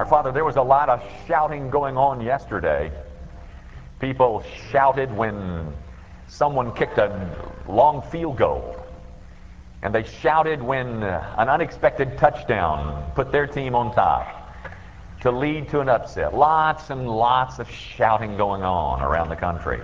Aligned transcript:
Our 0.00 0.06
Father, 0.06 0.32
there 0.32 0.46
was 0.46 0.56
a 0.56 0.62
lot 0.62 0.88
of 0.88 1.02
shouting 1.28 1.68
going 1.68 1.98
on 1.98 2.22
yesterday. 2.22 2.90
People 4.00 4.42
shouted 4.70 5.14
when 5.14 5.74
someone 6.26 6.72
kicked 6.72 6.96
a 6.96 7.36
long 7.68 8.00
field 8.10 8.38
goal. 8.38 8.82
And 9.82 9.94
they 9.94 10.04
shouted 10.04 10.62
when 10.62 11.02
an 11.02 11.50
unexpected 11.50 12.16
touchdown 12.16 13.12
put 13.14 13.30
their 13.30 13.46
team 13.46 13.74
on 13.74 13.94
top 13.94 14.54
to 15.20 15.30
lead 15.30 15.68
to 15.68 15.80
an 15.80 15.90
upset. 15.90 16.34
Lots 16.34 16.88
and 16.88 17.06
lots 17.06 17.58
of 17.58 17.70
shouting 17.70 18.38
going 18.38 18.62
on 18.62 19.02
around 19.02 19.28
the 19.28 19.36
country. 19.36 19.82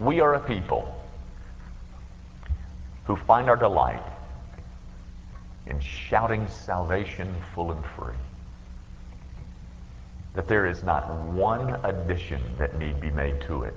We 0.00 0.20
are 0.20 0.32
a 0.36 0.40
people 0.40 0.90
who 3.04 3.14
find 3.14 3.50
our 3.50 3.56
delight 3.56 4.02
in 5.66 5.80
shouting 5.80 6.46
salvation 6.48 7.34
full 7.54 7.72
and 7.72 7.84
free. 7.96 8.14
That 10.34 10.48
there 10.48 10.66
is 10.66 10.82
not 10.82 11.10
one 11.26 11.84
addition 11.84 12.42
that 12.58 12.78
need 12.78 13.00
be 13.00 13.10
made 13.10 13.40
to 13.42 13.62
it. 13.62 13.76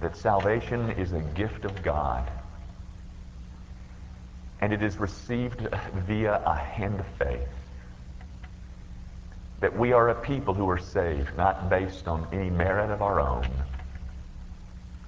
That 0.00 0.16
salvation 0.16 0.90
is 0.92 1.12
a 1.12 1.20
gift 1.20 1.64
of 1.64 1.82
God 1.82 2.30
and 4.60 4.72
it 4.72 4.82
is 4.82 4.98
received 4.98 5.68
via 6.06 6.42
a 6.44 6.56
hand 6.56 7.00
of 7.00 7.06
faith. 7.18 7.48
That 9.60 9.76
we 9.76 9.92
are 9.92 10.08
a 10.08 10.14
people 10.14 10.54
who 10.54 10.68
are 10.68 10.78
saved, 10.78 11.36
not 11.36 11.68
based 11.68 12.08
on 12.08 12.26
any 12.32 12.50
merit 12.50 12.90
of 12.90 13.02
our 13.02 13.20
own. 13.20 13.48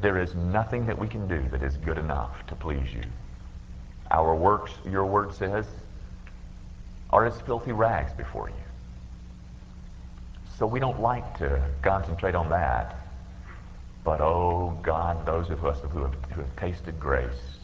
There 0.00 0.20
is 0.20 0.34
nothing 0.34 0.86
that 0.86 0.98
we 0.98 1.08
can 1.08 1.28
do 1.28 1.42
that 1.50 1.62
is 1.62 1.76
good 1.76 1.98
enough 1.98 2.46
to 2.46 2.54
please 2.54 2.92
you. 2.92 3.02
Our 4.10 4.34
works, 4.34 4.72
your 4.84 5.06
word 5.06 5.32
says, 5.34 5.66
are 7.10 7.26
as 7.26 7.40
filthy 7.42 7.72
rags 7.72 8.12
before 8.12 8.48
you. 8.48 8.54
So 10.58 10.66
we 10.66 10.80
don't 10.80 11.00
like 11.00 11.38
to 11.38 11.62
concentrate 11.82 12.34
on 12.34 12.50
that. 12.50 12.96
But 14.04 14.20
oh 14.20 14.78
God, 14.82 15.26
those 15.26 15.50
of 15.50 15.64
us 15.64 15.78
who 15.90 16.02
have, 16.02 16.14
who 16.32 16.40
have 16.40 16.56
tasted 16.56 16.98
grace, 16.98 17.58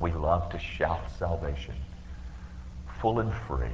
we 0.00 0.12
love 0.12 0.50
to 0.50 0.58
shout 0.58 1.00
salvation, 1.18 1.74
full 3.00 3.20
and 3.20 3.32
free. 3.46 3.66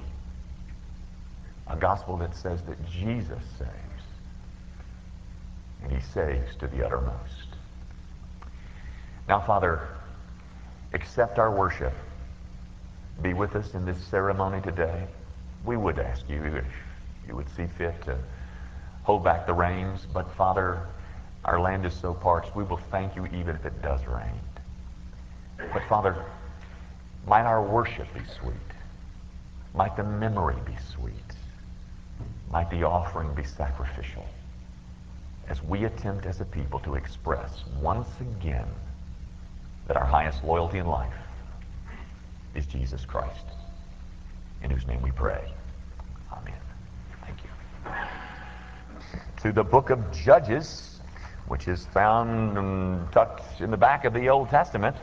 A 1.69 1.77
gospel 1.77 2.17
that 2.19 2.35
says 2.35 2.63
that 2.63 2.83
Jesus 2.87 3.43
saves, 3.59 4.05
and 5.83 5.93
he 5.93 6.01
saves 6.01 6.57
to 6.57 6.67
the 6.67 6.85
uttermost. 6.85 7.57
Now, 9.29 9.41
Father, 9.41 9.87
accept 10.93 11.39
our 11.39 11.51
worship. 11.55 11.93
Be 13.23 13.35
with 13.35 13.57
us 13.57 13.75
in 13.75 13.85
this 13.85 13.99
ceremony 14.05 14.61
today. 14.61 15.07
We 15.65 15.77
would 15.77 15.99
ask 15.99 16.29
you 16.29 16.43
if 16.45 16.65
you 17.27 17.35
would 17.37 17.49
see 17.57 17.67
fit 17.67 18.01
to 18.05 18.19
hold 19.03 19.25
back 19.25 19.47
the 19.47 19.53
rains, 19.53 20.07
but 20.13 20.31
Father, 20.35 20.87
our 21.45 21.61
land 21.61 21.85
is 21.87 21.95
so 21.95 22.15
parched, 22.15 22.55
we 22.55 22.65
will 22.65 22.81
thank 22.91 23.17
you 23.17 23.27
even 23.27 23.57
if 23.57 23.65
it 23.65 23.83
does 23.83 24.01
rain. 24.07 24.41
But 25.73 25.83
Father, 25.89 26.25
might 27.27 27.45
our 27.45 27.63
worship 27.63 28.07
be 28.15 28.21
sweet. 28.41 28.55
Might 29.75 29.97
the 29.97 30.05
memory 30.05 30.57
be 30.65 30.77
sweet. 30.95 31.15
Might 32.51 32.71
the 32.71 32.85
offering 32.85 33.35
be 33.35 33.45
sacrificial. 33.45 34.27
As 35.49 35.63
we 35.63 35.85
attempt 35.85 36.27
as 36.27 36.41
a 36.41 36.45
people 36.45 36.81
to 36.81 36.95
express 36.95 37.65
once 37.81 38.09
again 38.21 38.69
that 39.89 39.97
our 39.97 40.07
highest 40.07 40.45
loyalty 40.45 40.79
in 40.79 40.87
life 40.87 41.13
is 42.55 42.67
Jesus 42.67 43.05
Christ, 43.05 43.45
in 44.63 44.71
whose 44.71 44.87
name 44.87 45.03
we 45.03 45.11
pray. 45.11 45.53
Amen. 46.33 46.55
Thank 47.25 47.39
you. 47.43 47.91
To 49.43 49.53
the 49.53 49.65
book 49.65 49.91
of 49.91 50.13
Judges, 50.13 51.01
which 51.49 51.67
is 51.67 51.87
found 51.87 53.11
tucked 53.13 53.61
in 53.61 53.71
the 53.71 53.77
back 53.77 54.05
of 54.05 54.13
the 54.13 54.29
Old 54.29 54.51
Testament. 54.51 54.97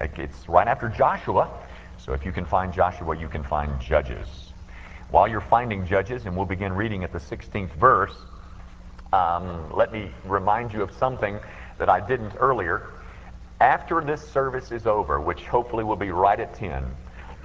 It's 0.00 0.48
right 0.48 0.66
after 0.66 0.88
Joshua. 0.88 1.50
So 1.98 2.14
if 2.14 2.24
you 2.24 2.32
can 2.32 2.46
find 2.46 2.72
Joshua, 2.72 3.16
you 3.16 3.28
can 3.28 3.44
find 3.44 3.78
Judges. 3.80 4.52
While 5.10 5.28
you're 5.28 5.42
finding 5.42 5.86
Judges, 5.86 6.24
and 6.24 6.34
we'll 6.34 6.46
begin 6.46 6.72
reading 6.72 7.04
at 7.04 7.12
the 7.12 7.18
16th 7.18 7.72
verse, 7.74 8.16
um, 9.12 9.70
let 9.74 9.92
me 9.92 10.10
remind 10.24 10.72
you 10.72 10.82
of 10.82 10.90
something 10.92 11.38
that 11.78 11.90
I 11.90 12.00
didn't 12.00 12.32
earlier. 12.38 12.88
After 13.62 14.00
this 14.00 14.20
service 14.28 14.72
is 14.72 14.88
over, 14.88 15.20
which 15.20 15.46
hopefully 15.46 15.84
will 15.84 15.94
be 15.94 16.10
right 16.10 16.40
at 16.40 16.52
10, 16.52 16.84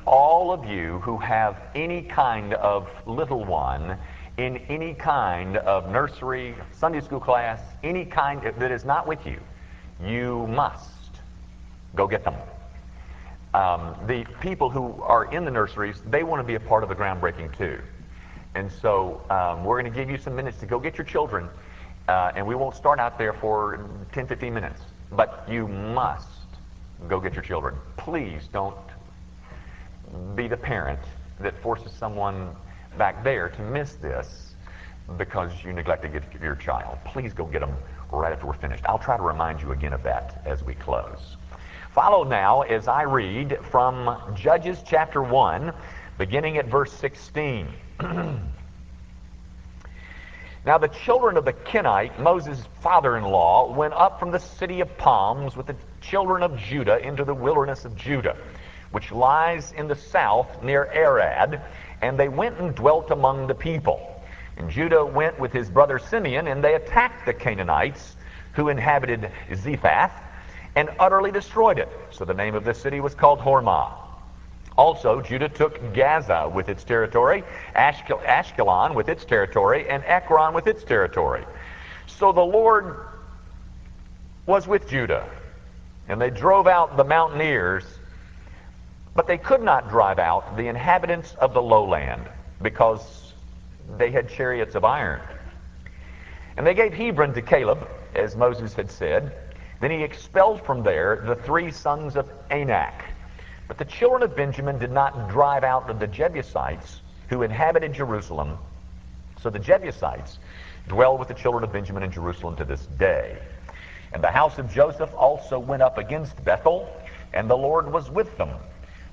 all 0.08 0.52
of 0.52 0.66
you 0.66 0.98
who 1.02 1.16
have 1.18 1.62
any 1.76 2.02
kind 2.02 2.56
of 2.56 2.90
little 3.06 3.46
one 3.46 4.00
in 4.38 4.58
any 4.68 4.96
kind 4.96 5.58
of 5.58 5.92
nursery, 5.92 6.56
Sunday 6.72 7.02
school 7.02 7.20
class, 7.20 7.62
any 7.84 8.04
kind 8.04 8.42
that 8.58 8.72
is 8.72 8.84
not 8.84 9.06
with 9.06 9.28
you, 9.28 9.40
you 10.04 10.48
must 10.48 10.90
Go 11.96 12.08
get 12.08 12.24
them. 12.24 12.36
Um, 13.54 13.96
the 14.08 14.26
people 14.40 14.72
who 14.72 15.00
are 15.04 15.32
in 15.32 15.46
the 15.46 15.52
nurseries, 15.52 16.02
they 16.08 16.24
want 16.24 16.40
to 16.40 16.44
be 16.44 16.56
a 16.56 16.60
part 16.60 16.82
of 16.82 16.90
the 16.90 16.96
groundbreaking 16.96 17.56
too. 17.58 17.80
And 18.56 18.72
so 18.72 19.22
um, 19.30 19.64
we're 19.64 19.80
going 19.80 19.92
to 19.92 19.96
give 19.96 20.10
you 20.10 20.18
some 20.18 20.36
minutes 20.36 20.58
to 20.60 20.66
go 20.66 20.80
get 20.80 20.98
your 20.98 21.06
children. 21.06 21.48
Uh, 22.08 22.32
and 22.36 22.46
we 22.46 22.56
won't 22.56 22.76
start 22.76 23.00
out 23.00 23.18
there 23.18 23.34
for 23.34 23.88
10, 24.14 24.28
15 24.28 24.54
minutes. 24.54 24.82
But 25.12 25.46
you 25.50 25.68
must 25.68 26.28
go 27.08 27.20
get 27.20 27.34
your 27.34 27.44
children. 27.44 27.76
Please 27.98 28.48
don't 28.52 28.76
be 30.36 30.48
the 30.48 30.58
parent 30.58 31.00
that 31.40 31.62
forces 31.62 31.92
someone 31.92 32.56
back 32.98 33.24
there 33.24 33.50
to 33.50 33.62
miss 33.62 33.94
this 33.94 34.56
because 35.18 35.52
you 35.64 35.72
neglect 35.72 36.02
to 36.04 36.10
get 36.10 36.24
your 36.42 36.56
child. 36.56 36.98
Please 37.06 37.34
go 37.34 37.46
get 37.46 37.62
them 37.62 37.76
right 38.12 38.34
after 38.34 38.48
we're 38.48 38.54
finished. 38.54 38.84
I'll 38.88 39.00
try 39.00 39.16
to 39.16 39.24
remind 39.24 39.62
you 39.62 39.72
again 39.72 39.94
of 39.94 40.04
that 40.04 40.42
as 40.46 40.64
we 40.64 40.74
close. 40.76 41.38
Follow 41.92 42.24
now 42.24 42.62
as 42.62 42.88
I 42.88 43.04
read 43.04 43.58
from 43.72 44.18
Judges 44.36 44.84
chapter 44.86 45.24
1, 45.24 45.74
beginning 46.18 46.58
at 46.58 46.68
verse 46.68 46.92
16. 46.94 47.68
now 50.68 50.78
the 50.78 50.90
children 50.90 51.38
of 51.38 51.46
the 51.46 51.54
Kenite, 51.54 52.20
Moses' 52.20 52.62
father-in-law, 52.82 53.74
went 53.74 53.94
up 53.94 54.20
from 54.20 54.32
the 54.32 54.40
city 54.40 54.82
of 54.82 54.98
palms 54.98 55.56
with 55.56 55.66
the 55.66 55.78
children 56.02 56.44
of 56.44 56.58
Judah 56.58 57.00
into 57.00 57.24
the 57.24 57.34
wilderness 57.34 57.86
of 57.86 57.96
Judah, 57.96 58.36
which 58.92 59.10
lies 59.10 59.72
in 59.72 59.88
the 59.88 59.96
south 59.96 60.62
near 60.62 60.84
Arad, 60.94 61.62
and 62.02 62.20
they 62.20 62.28
went 62.28 62.60
and 62.60 62.76
dwelt 62.76 63.12
among 63.12 63.48
the 63.48 63.56
people. 63.56 64.22
And 64.58 64.70
Judah 64.70 65.06
went 65.06 65.40
with 65.40 65.54
his 65.54 65.70
brother 65.70 66.00
Simeon, 66.00 66.48
and 66.48 66.62
they 66.62 66.74
attacked 66.74 67.26
the 67.26 67.34
Canaanites 67.34 68.18
who 68.52 68.68
inhabited 68.68 69.32
Zephath 69.56 70.12
and 70.76 70.90
utterly 71.00 71.32
destroyed 71.32 71.80
it. 71.80 71.88
So 72.12 72.26
the 72.26 72.34
name 72.34 72.56
of 72.56 72.66
this 72.66 72.82
city 72.82 73.00
was 73.00 73.16
called 73.16 73.40
Hormah. 73.40 74.07
Also, 74.78 75.22
Judah 75.22 75.50
took 75.50 75.94
Gaza 75.94 76.52
with 76.54 76.70
its 76.70 76.84
territory, 76.84 77.44
Ashkelon 77.76 78.94
with 78.94 79.10
its 79.10 79.26
territory, 79.26 79.90
and 79.90 80.04
Ekron 80.06 80.54
with 80.54 80.68
its 80.68 80.84
territory. 80.84 81.44
So 82.06 82.32
the 82.32 82.42
Lord 82.42 82.96
was 84.46 84.68
with 84.68 84.88
Judah, 84.88 85.28
and 86.08 86.22
they 86.22 86.30
drove 86.30 86.68
out 86.68 86.96
the 86.96 87.04
mountaineers, 87.04 87.84
but 89.16 89.26
they 89.26 89.38
could 89.38 89.64
not 89.64 89.90
drive 89.90 90.20
out 90.20 90.56
the 90.56 90.68
inhabitants 90.68 91.36
of 91.40 91.54
the 91.54 91.62
lowland 91.62 92.30
because 92.62 93.34
they 93.98 94.12
had 94.12 94.30
chariots 94.30 94.76
of 94.76 94.86
iron. 94.86 95.22
And 96.56 96.66
they 96.66 96.74
gave 96.74 96.94
Hebron 96.94 97.34
to 97.34 97.42
Caleb, 97.42 97.88
as 98.16 98.36
Moses 98.36 98.74
had 98.74 98.92
said. 98.92 99.36
Then 99.80 99.92
he 99.92 100.04
expelled 100.04 100.64
from 100.64 100.84
there 100.84 101.24
the 101.26 101.36
three 101.36 101.72
sons 101.72 102.16
of 102.16 102.30
Anak. 102.50 103.06
But 103.68 103.78
the 103.78 103.86
children 103.86 104.24
of 104.24 104.36
Benjamin 104.36 104.80
did 104.80 104.92
not 104.92 105.30
drive 105.30 105.64
out 105.64 106.00
the 106.00 106.08
Jebusites 106.08 107.02
who 107.30 107.42
inhabited 107.42 107.94
Jerusalem. 107.94 108.58
So 109.42 109.50
the 109.50 109.60
Jebusites 109.60 110.40
dwell 110.88 111.18
with 111.18 111.28
the 111.28 111.34
children 111.34 111.64
of 111.64 111.72
Benjamin 111.74 112.04
in 112.04 112.12
Jerusalem 112.12 112.56
to 112.58 112.66
this 112.66 112.86
day. 112.98 113.38
And 114.14 114.24
the 114.24 114.32
house 114.32 114.58
of 114.58 114.72
Joseph 114.72 115.14
also 115.14 115.60
went 115.60 115.82
up 115.82 115.98
against 115.98 116.44
Bethel, 116.46 116.90
and 117.34 117.50
the 117.50 117.58
Lord 117.58 117.92
was 117.92 118.10
with 118.10 118.38
them. 118.38 118.50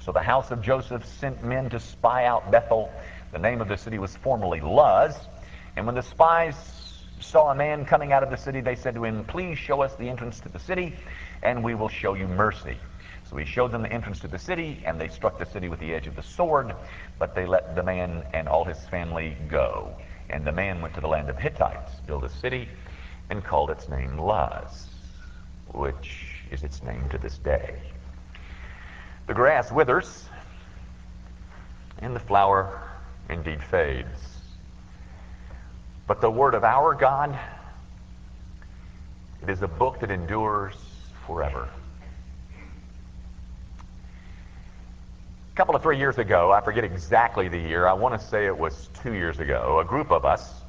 So 0.00 0.12
the 0.12 0.22
house 0.22 0.50
of 0.50 0.62
Joseph 0.62 1.04
sent 1.04 1.42
men 1.42 1.68
to 1.70 1.80
spy 1.80 2.26
out 2.26 2.50
Bethel. 2.50 2.92
The 3.32 3.38
name 3.38 3.60
of 3.60 3.68
the 3.68 3.76
city 3.76 3.98
was 3.98 4.16
formerly 4.16 4.60
Luz. 4.60 5.16
And 5.76 5.86
when 5.86 5.94
the 5.96 6.02
spies 6.02 6.54
saw 7.20 7.50
a 7.50 7.54
man 7.54 7.84
coming 7.84 8.12
out 8.12 8.22
of 8.22 8.30
the 8.30 8.36
city, 8.36 8.60
they 8.60 8.76
said 8.76 8.94
to 8.94 9.04
him, 9.04 9.24
Please 9.24 9.58
show 9.58 9.82
us 9.82 9.96
the 9.96 10.08
entrance 10.08 10.38
to 10.40 10.48
the 10.48 10.58
city, 10.58 10.94
and 11.42 11.64
we 11.64 11.74
will 11.74 11.88
show 11.88 12.14
you 12.14 12.28
mercy. 12.28 12.76
So 13.30 13.36
he 13.36 13.44
showed 13.44 13.72
them 13.72 13.82
the 13.82 13.92
entrance 13.92 14.20
to 14.20 14.28
the 14.28 14.38
city, 14.38 14.82
and 14.84 15.00
they 15.00 15.08
struck 15.08 15.38
the 15.38 15.46
city 15.46 15.68
with 15.68 15.80
the 15.80 15.94
edge 15.94 16.06
of 16.06 16.14
the 16.14 16.22
sword, 16.22 16.74
but 17.18 17.34
they 17.34 17.46
let 17.46 17.74
the 17.74 17.82
man 17.82 18.24
and 18.32 18.48
all 18.48 18.64
his 18.64 18.78
family 18.86 19.36
go. 19.48 19.96
And 20.30 20.46
the 20.46 20.52
man 20.52 20.80
went 20.80 20.94
to 20.94 21.00
the 21.00 21.08
land 21.08 21.28
of 21.30 21.38
Hittites, 21.38 21.92
built 22.06 22.24
a 22.24 22.28
city, 22.28 22.68
and 23.30 23.42
called 23.42 23.70
its 23.70 23.88
name 23.88 24.18
Luz, 24.18 24.88
which 25.72 26.42
is 26.50 26.62
its 26.62 26.82
name 26.82 27.08
to 27.10 27.18
this 27.18 27.38
day. 27.38 27.74
The 29.26 29.34
grass 29.34 29.72
withers, 29.72 30.28
and 31.98 32.14
the 32.14 32.20
flower 32.20 32.82
indeed 33.30 33.62
fades. 33.62 34.38
But 36.06 36.20
the 36.20 36.30
Word 36.30 36.54
of 36.54 36.64
our 36.64 36.94
God, 36.94 37.38
it 39.42 39.48
is 39.48 39.62
a 39.62 39.68
book 39.68 40.00
that 40.00 40.10
endures 40.10 40.74
forever. 41.26 41.70
A 45.54 45.56
couple 45.56 45.76
of 45.76 45.82
three 45.84 45.98
years 45.98 46.18
ago, 46.18 46.50
I 46.50 46.60
forget 46.60 46.82
exactly 46.82 47.46
the 47.46 47.56
year, 47.56 47.86
I 47.86 47.92
want 47.92 48.20
to 48.20 48.26
say 48.26 48.46
it 48.46 48.58
was 48.58 48.88
two 49.00 49.12
years 49.12 49.38
ago, 49.38 49.78
a 49.78 49.84
group 49.84 50.10
of 50.10 50.24
us 50.24 50.62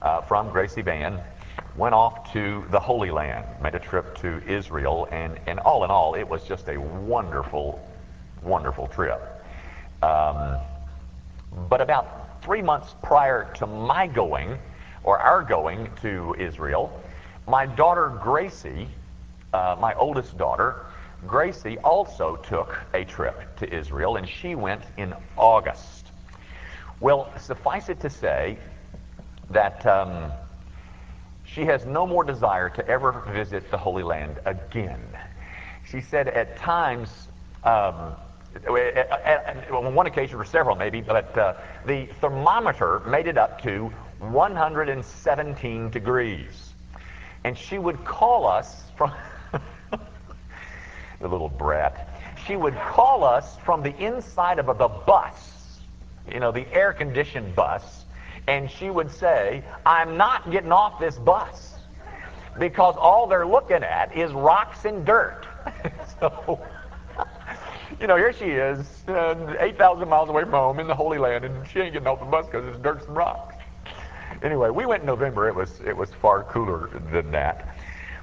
uh, 0.00 0.22
from 0.22 0.48
Gracie 0.48 0.80
Van 0.80 1.20
went 1.76 1.94
off 1.94 2.32
to 2.32 2.64
the 2.70 2.80
Holy 2.80 3.10
Land, 3.10 3.44
made 3.62 3.74
a 3.74 3.78
trip 3.78 4.16
to 4.20 4.42
Israel, 4.48 5.06
and, 5.12 5.38
and 5.46 5.60
all 5.60 5.84
in 5.84 5.90
all, 5.90 6.14
it 6.14 6.26
was 6.26 6.44
just 6.44 6.66
a 6.68 6.80
wonderful, 6.80 7.86
wonderful 8.42 8.86
trip. 8.86 9.20
Um, 10.02 10.56
but 11.68 11.82
about 11.82 12.42
three 12.42 12.62
months 12.62 12.94
prior 13.02 13.52
to 13.56 13.66
my 13.66 14.06
going, 14.06 14.56
or 15.04 15.18
our 15.18 15.42
going 15.42 15.90
to 16.00 16.34
Israel, 16.38 17.02
my 17.46 17.66
daughter 17.66 18.18
Gracie, 18.22 18.88
uh, 19.52 19.76
my 19.78 19.92
oldest 19.92 20.38
daughter, 20.38 20.86
Gracie 21.26 21.78
also 21.78 22.36
took 22.36 22.78
a 22.94 23.04
trip 23.04 23.56
to 23.56 23.72
Israel, 23.72 24.16
and 24.16 24.28
she 24.28 24.54
went 24.54 24.82
in 24.96 25.14
August. 25.36 26.06
Well, 27.00 27.32
suffice 27.38 27.88
it 27.88 28.00
to 28.00 28.10
say 28.10 28.58
that 29.50 29.84
um, 29.86 30.32
she 31.44 31.64
has 31.64 31.84
no 31.84 32.06
more 32.06 32.24
desire 32.24 32.68
to 32.70 32.86
ever 32.88 33.24
visit 33.32 33.70
the 33.70 33.78
Holy 33.78 34.02
Land 34.02 34.40
again. 34.44 35.02
She 35.88 36.00
said 36.00 36.28
at 36.28 36.56
times, 36.56 37.28
um, 37.64 38.14
on 38.68 39.94
one 39.94 40.06
occasion 40.06 40.38
or 40.38 40.44
several 40.44 40.76
maybe, 40.76 41.00
but 41.00 41.36
uh, 41.38 41.54
the 41.86 42.06
thermometer 42.20 43.00
made 43.00 43.26
it 43.26 43.38
up 43.38 43.62
to 43.62 43.92
117 44.18 45.90
degrees. 45.90 46.72
And 47.44 47.56
she 47.56 47.78
would 47.78 48.04
call 48.04 48.46
us 48.46 48.82
from. 48.96 49.12
the 51.22 51.28
little 51.28 51.48
brat. 51.48 52.08
She 52.46 52.56
would 52.56 52.76
call 52.76 53.24
us 53.24 53.56
from 53.64 53.82
the 53.82 53.96
inside 53.96 54.58
of 54.58 54.66
the 54.66 54.88
bus, 54.88 55.78
you 56.30 56.40
know, 56.40 56.52
the 56.52 56.66
air 56.72 56.92
conditioned 56.92 57.54
bus, 57.54 58.04
and 58.46 58.70
she 58.70 58.90
would 58.90 59.10
say, 59.10 59.62
I'm 59.86 60.16
not 60.16 60.50
getting 60.50 60.72
off 60.72 60.98
this 60.98 61.16
bus 61.16 61.74
because 62.58 62.96
all 62.98 63.26
they're 63.26 63.46
looking 63.46 63.82
at 63.82 64.16
is 64.16 64.32
rocks 64.32 64.84
and 64.84 65.06
dirt. 65.06 65.46
so, 66.20 66.60
you 68.00 68.06
know, 68.06 68.16
here 68.16 68.32
she 68.32 68.46
is, 68.46 68.86
uh, 69.08 69.56
8,000 69.58 70.08
miles 70.08 70.28
away 70.28 70.42
from 70.42 70.52
home 70.52 70.80
in 70.80 70.86
the 70.86 70.94
Holy 70.94 71.18
Land, 71.18 71.44
and 71.44 71.66
she 71.68 71.80
ain't 71.80 71.92
getting 71.92 72.08
off 72.08 72.20
the 72.20 72.26
bus 72.26 72.46
because 72.46 72.66
it's 72.66 72.82
dirt 72.82 73.06
and 73.06 73.16
rocks. 73.16 73.54
Anyway, 74.42 74.70
we 74.70 74.86
went 74.86 75.02
in 75.02 75.06
November. 75.06 75.48
It 75.48 75.54
was 75.54 75.80
it 75.86 75.96
was 75.96 76.10
far 76.14 76.42
cooler 76.44 76.88
than 77.12 77.30
that. 77.30 77.76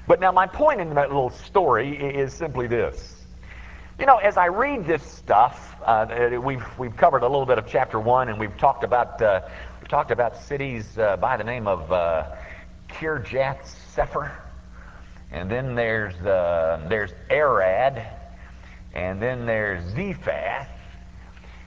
But 0.09 0.19
now 0.19 0.31
my 0.31 0.47
point 0.47 0.81
in 0.81 0.95
that 0.95 1.09
little 1.09 1.29
story 1.29 1.95
is 1.95 2.33
simply 2.33 2.65
this. 2.65 3.27
You 3.99 4.07
know, 4.07 4.17
as 4.17 4.37
I 4.37 4.47
read 4.47 4.87
this 4.87 5.03
stuff, 5.03 5.75
uh, 5.85 6.39
we've 6.43 6.65
we've 6.79 6.97
covered 6.97 7.21
a 7.21 7.27
little 7.27 7.45
bit 7.45 7.59
of 7.59 7.67
chapter 7.67 7.99
one, 7.99 8.29
and 8.29 8.39
we've 8.39 8.57
talked 8.57 8.83
about 8.83 9.21
uh, 9.21 9.41
we've 9.79 9.87
talked 9.87 10.09
about 10.09 10.35
cities 10.35 10.97
uh, 10.97 11.15
by 11.17 11.37
the 11.37 11.43
name 11.43 11.67
of 11.67 11.91
uh, 11.91 12.25
Kirjath 12.89 13.71
Sepher, 13.95 14.31
and 15.31 15.47
then 15.47 15.75
there's 15.75 16.15
uh, 16.25 16.83
there's 16.89 17.11
Arad, 17.29 18.03
and 18.95 19.21
then 19.21 19.45
there's 19.45 19.93
Zephath, 19.93 20.69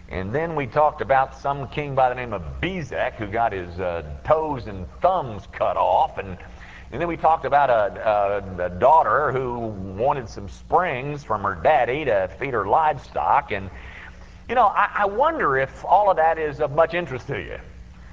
and 0.08 0.34
then 0.34 0.56
we 0.56 0.66
talked 0.66 1.00
about 1.00 1.38
some 1.38 1.68
king 1.68 1.94
by 1.94 2.08
the 2.08 2.16
name 2.16 2.32
of 2.32 2.42
Bezek 2.60 3.12
who 3.14 3.28
got 3.28 3.52
his 3.52 3.78
uh, 3.78 4.02
toes 4.24 4.66
and 4.66 4.88
thumbs 5.00 5.46
cut 5.52 5.76
off, 5.76 6.18
and 6.18 6.36
and 6.92 7.00
then 7.00 7.08
we 7.08 7.16
talked 7.16 7.46
about 7.46 7.70
a, 7.70 8.44
a, 8.60 8.66
a, 8.66 8.70
daughter 8.70 9.32
who 9.32 9.58
wanted 9.58 10.28
some 10.28 10.46
springs 10.46 11.24
from 11.24 11.42
her 11.42 11.54
daddy 11.54 12.04
to 12.04 12.30
feed 12.38 12.52
her 12.52 12.66
livestock. 12.66 13.50
And, 13.50 13.70
you 14.46 14.54
know, 14.54 14.66
I, 14.66 14.90
I 14.94 15.06
wonder 15.06 15.56
if 15.56 15.86
all 15.86 16.10
of 16.10 16.18
that 16.18 16.38
is 16.38 16.60
of 16.60 16.72
much 16.72 16.92
interest 16.92 17.28
to 17.28 17.40
you. 17.40 17.58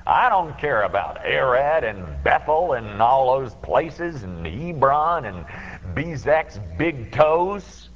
I 0.08 0.30
don't 0.30 0.58
care 0.58 0.84
about 0.84 1.26
Arad 1.26 1.84
and 1.84 2.24
Bethel 2.24 2.72
and 2.72 3.02
all 3.02 3.38
those 3.38 3.54
places 3.56 4.24
and 4.24 4.48
Hebron 4.48 5.26
and 5.26 5.46
Bezek's 5.94 6.58
big 6.78 7.12
toes. 7.12 7.90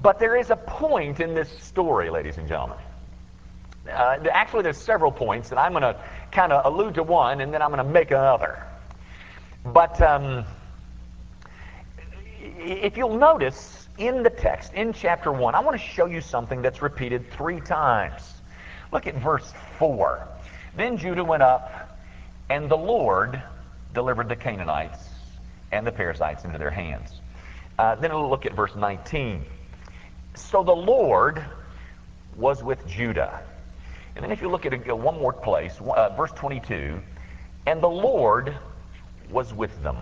But 0.00 0.20
there 0.20 0.36
is 0.36 0.50
a 0.50 0.56
point 0.56 1.18
in 1.18 1.34
this 1.34 1.50
story, 1.58 2.10
ladies 2.10 2.38
and 2.38 2.46
gentlemen. 2.46 2.78
Uh, 3.90 4.18
actually, 4.30 4.62
there's 4.62 4.78
several 4.78 5.10
points, 5.10 5.50
and 5.50 5.58
I'm 5.58 5.72
going 5.72 5.82
to 5.82 6.00
kind 6.30 6.52
of 6.52 6.64
allude 6.72 6.94
to 6.94 7.02
one, 7.02 7.40
and 7.40 7.52
then 7.52 7.60
I'm 7.60 7.70
going 7.70 7.84
to 7.84 7.92
make 7.92 8.12
another. 8.12 8.68
But 9.64 10.00
um, 10.02 10.44
if 12.40 12.96
you'll 12.96 13.16
notice 13.16 13.88
in 13.98 14.22
the 14.22 14.30
text, 14.30 14.74
in 14.74 14.92
chapter 14.92 15.30
1, 15.30 15.54
I 15.54 15.60
want 15.60 15.80
to 15.80 15.86
show 15.86 16.06
you 16.06 16.20
something 16.20 16.62
that's 16.62 16.82
repeated 16.82 17.30
three 17.32 17.60
times. 17.60 18.22
Look 18.92 19.06
at 19.06 19.14
verse 19.16 19.52
4. 19.78 20.26
Then 20.76 20.96
Judah 20.96 21.22
went 21.22 21.42
up, 21.42 21.96
and 22.50 22.70
the 22.70 22.76
Lord 22.76 23.40
delivered 23.94 24.28
the 24.28 24.36
Canaanites 24.36 24.98
and 25.70 25.86
the 25.86 25.92
Perizzites 25.92 26.44
into 26.44 26.58
their 26.58 26.70
hands. 26.70 27.20
Uh, 27.78 27.94
then 27.94 28.12
we'll 28.12 28.28
look 28.28 28.46
at 28.46 28.54
verse 28.54 28.74
19. 28.74 29.44
So 30.34 30.62
the 30.64 30.72
Lord 30.72 31.44
was 32.36 32.62
with 32.62 32.86
Judah. 32.86 33.42
And 34.16 34.24
then 34.24 34.32
if 34.32 34.42
you 34.42 34.50
look 34.50 34.66
at 34.66 34.72
it, 34.72 34.96
one 34.96 35.18
more 35.18 35.32
place, 35.32 35.74
uh, 35.80 36.14
verse 36.16 36.32
22, 36.32 37.00
and 37.66 37.82
the 37.82 37.88
Lord 37.88 38.56
was 39.32 39.52
with 39.54 39.82
them. 39.82 39.96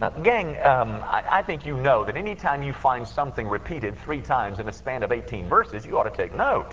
Now, 0.00 0.10
gang, 0.10 0.56
um, 0.62 1.02
I, 1.02 1.24
I, 1.28 1.42
think 1.42 1.66
you 1.66 1.76
know 1.76 2.04
that 2.04 2.16
anytime 2.16 2.62
you 2.62 2.72
find 2.72 3.06
something 3.06 3.48
repeated 3.48 3.98
three 3.98 4.20
times 4.20 4.60
in 4.60 4.68
a 4.68 4.72
span 4.72 5.02
of 5.02 5.10
18 5.10 5.48
verses, 5.48 5.84
you 5.84 5.98
ought 5.98 6.04
to 6.04 6.16
take 6.16 6.32
note. 6.34 6.72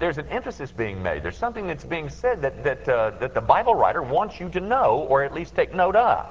There's 0.00 0.18
an 0.18 0.26
emphasis 0.28 0.72
being 0.72 1.00
made. 1.00 1.22
There's 1.22 1.36
something 1.36 1.68
that's 1.68 1.84
being 1.84 2.08
said 2.08 2.42
that, 2.42 2.64
that, 2.64 2.88
uh, 2.88 3.10
that 3.20 3.34
the 3.34 3.40
Bible 3.40 3.76
writer 3.76 4.02
wants 4.02 4.40
you 4.40 4.48
to 4.48 4.60
know 4.60 5.06
or 5.08 5.22
at 5.22 5.32
least 5.32 5.54
take 5.54 5.72
note 5.74 5.94
of. 5.94 6.26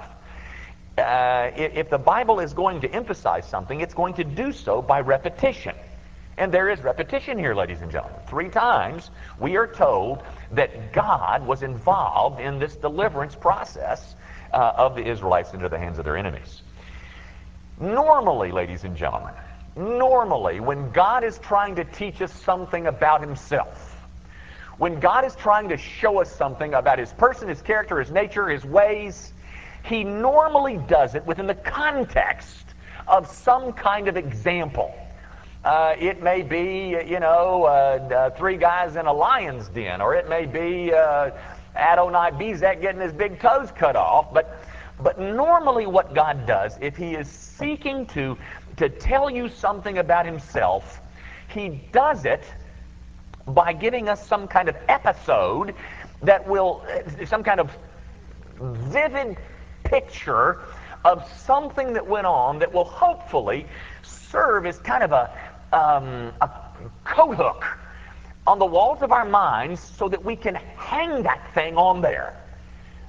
Uh, 0.97 1.51
if 1.56 1.89
the 1.89 1.97
Bible 1.97 2.41
is 2.41 2.53
going 2.53 2.81
to 2.81 2.91
emphasize 2.91 3.47
something, 3.47 3.79
it's 3.79 3.94
going 3.94 4.13
to 4.15 4.25
do 4.25 4.51
so 4.51 4.81
by 4.81 5.00
repetition. 5.00 5.75
And 6.38 6.51
there 6.51 6.69
is 6.69 6.81
repetition 6.81 7.38
here, 7.38 7.53
ladies 7.53 7.81
and 7.81 7.91
gentlemen. 7.91 8.19
Three 8.27 8.50
times 8.50 9.11
we 9.39 9.56
are 9.56 9.67
told 9.67 10.23
that 10.51 10.92
God 10.92 11.45
was 11.45 11.63
involved 11.63 12.42
in 12.42 12.59
this 12.59 12.75
deliverance 12.75 13.35
process 13.35 14.16
uh, 14.53 14.73
of 14.75 14.95
the 14.95 15.06
Israelites 15.06 15.53
into 15.53 15.69
the 15.69 15.77
hands 15.77 15.99
of 15.99 16.06
their 16.06 16.18
enemies. 16.18 16.61
Normally, 17.79 18.51
ladies 18.51 18.83
and 18.83 18.95
gentlemen, 18.95 19.33
normally 19.75 20.59
when 20.59 20.91
God 20.91 21.23
is 21.23 21.37
trying 21.39 21.75
to 21.75 21.83
teach 21.85 22.21
us 22.21 22.33
something 22.33 22.87
about 22.87 23.21
himself, 23.21 23.95
when 24.77 24.99
God 24.99 25.25
is 25.25 25.35
trying 25.35 25.69
to 25.69 25.77
show 25.77 26.21
us 26.21 26.33
something 26.33 26.73
about 26.73 26.99
his 26.99 27.11
person, 27.13 27.49
his 27.49 27.61
character, 27.61 27.99
his 27.99 28.11
nature, 28.11 28.47
his 28.47 28.65
ways, 28.65 29.33
he 29.83 30.03
normally 30.03 30.77
does 30.87 31.15
it 31.15 31.25
within 31.25 31.47
the 31.47 31.56
context 31.56 32.65
of 33.07 33.29
some 33.29 33.73
kind 33.73 34.07
of 34.07 34.18
example. 34.18 34.94
Uh, 35.65 35.95
it 35.99 36.23
may 36.23 36.41
be, 36.41 36.97
you 37.06 37.19
know, 37.19 37.65
uh, 37.65 37.68
uh, 37.68 38.29
three 38.31 38.56
guys 38.56 38.95
in 38.95 39.06
a 39.06 39.13
lion's 39.13 39.68
den, 39.69 39.99
or 39.99 40.15
it 40.15 40.29
may 40.29 40.45
be 40.45 40.94
uh, 40.94 41.31
Adoni-Bezek 41.76 42.81
getting 42.81 43.02
his 43.02 43.14
big 43.14 43.40
toes 43.40 43.71
cut 43.76 43.95
off. 43.95 44.33
But, 44.33 44.59
but 45.02 45.19
normally, 45.19 45.85
what 45.85 46.14
God 46.14 46.45
does, 46.45 46.78
if 46.81 46.97
He 46.97 47.16
is 47.16 47.28
seeking 47.28 48.06
to, 48.07 48.38
to 48.78 48.90
tell 48.90 49.30
you 49.30 49.49
something 49.49 49.99
about 49.99 50.26
Himself, 50.26 51.02
He 51.47 51.81
does 51.92 52.26
it 52.26 52.44
by 53.47 53.73
giving 53.73 54.09
us 54.09 54.26
some 54.26 54.47
kind 54.47 54.69
of 54.69 54.76
episode 54.88 55.73
that 56.21 56.47
will, 56.47 56.85
some 57.26 57.44
kind 57.44 57.59
of 57.59 57.76
vivid 58.59 59.38
picture 59.83 60.61
of 61.06 61.26
something 61.31 61.94
that 61.94 62.06
went 62.06 62.28
on 62.28 62.59
that 62.59 62.71
will 62.71 62.83
hopefully 62.83 63.66
serve 64.04 64.66
as 64.66 64.78
kind 64.80 65.04
of 65.04 65.11
a, 65.11 65.31
um, 65.71 66.33
a 66.42 66.49
coat 67.06 67.35
hook 67.35 67.66
on 68.49 68.57
the 68.57 68.65
walls 68.65 69.03
of 69.03 69.11
our 69.11 69.25
minds 69.25 69.79
so 69.79 70.09
that 70.09 70.25
we 70.25 70.35
can 70.35 70.56
hang 70.75 71.21
that 71.21 71.53
thing 71.53 71.77
on 71.77 72.01
there. 72.01 72.35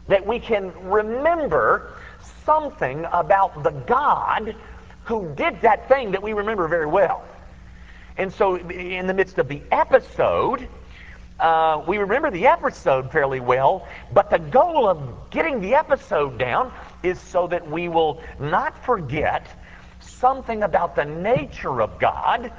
That 0.07 0.27
we 0.27 0.39
can 0.39 0.71
remember 0.85 1.95
something 2.45 3.07
about 3.11 3.63
the 3.63 3.71
God 3.71 4.55
who 5.05 5.35
did 5.37 5.63
that 5.63 5.89
thing 5.89 6.11
that 6.13 6.23
we 6.23 6.35
remember 6.35 6.69
very 6.69 6.87
well. 6.87 7.25
And 8.19 8.31
so, 8.31 8.57
in 8.57 9.07
the 9.07 9.15
midst 9.15 9.39
of 9.39 9.49
the 9.49 9.63
episode, 9.73 10.69
uh, 11.39 11.83
we 11.89 11.97
remember 11.97 12.31
the 12.31 12.47
episode 12.47 13.11
fairly 13.11 13.41
well, 13.41 13.89
but 14.13 14.29
the 14.29 14.39
goal 14.39 14.87
of 14.87 15.31
getting 15.31 15.63
the 15.63 15.75
episode 15.75 16.39
down 16.39 16.71
is 17.03 17.19
so 17.19 17.47
that 17.47 17.67
we 17.67 17.89
will 17.89 18.21
not 18.39 18.77
forget 18.85 19.47
something 20.01 20.65
about 20.65 20.95
the 20.95 21.07
nature 21.07 21.81
of 21.81 21.99
God 21.99 22.53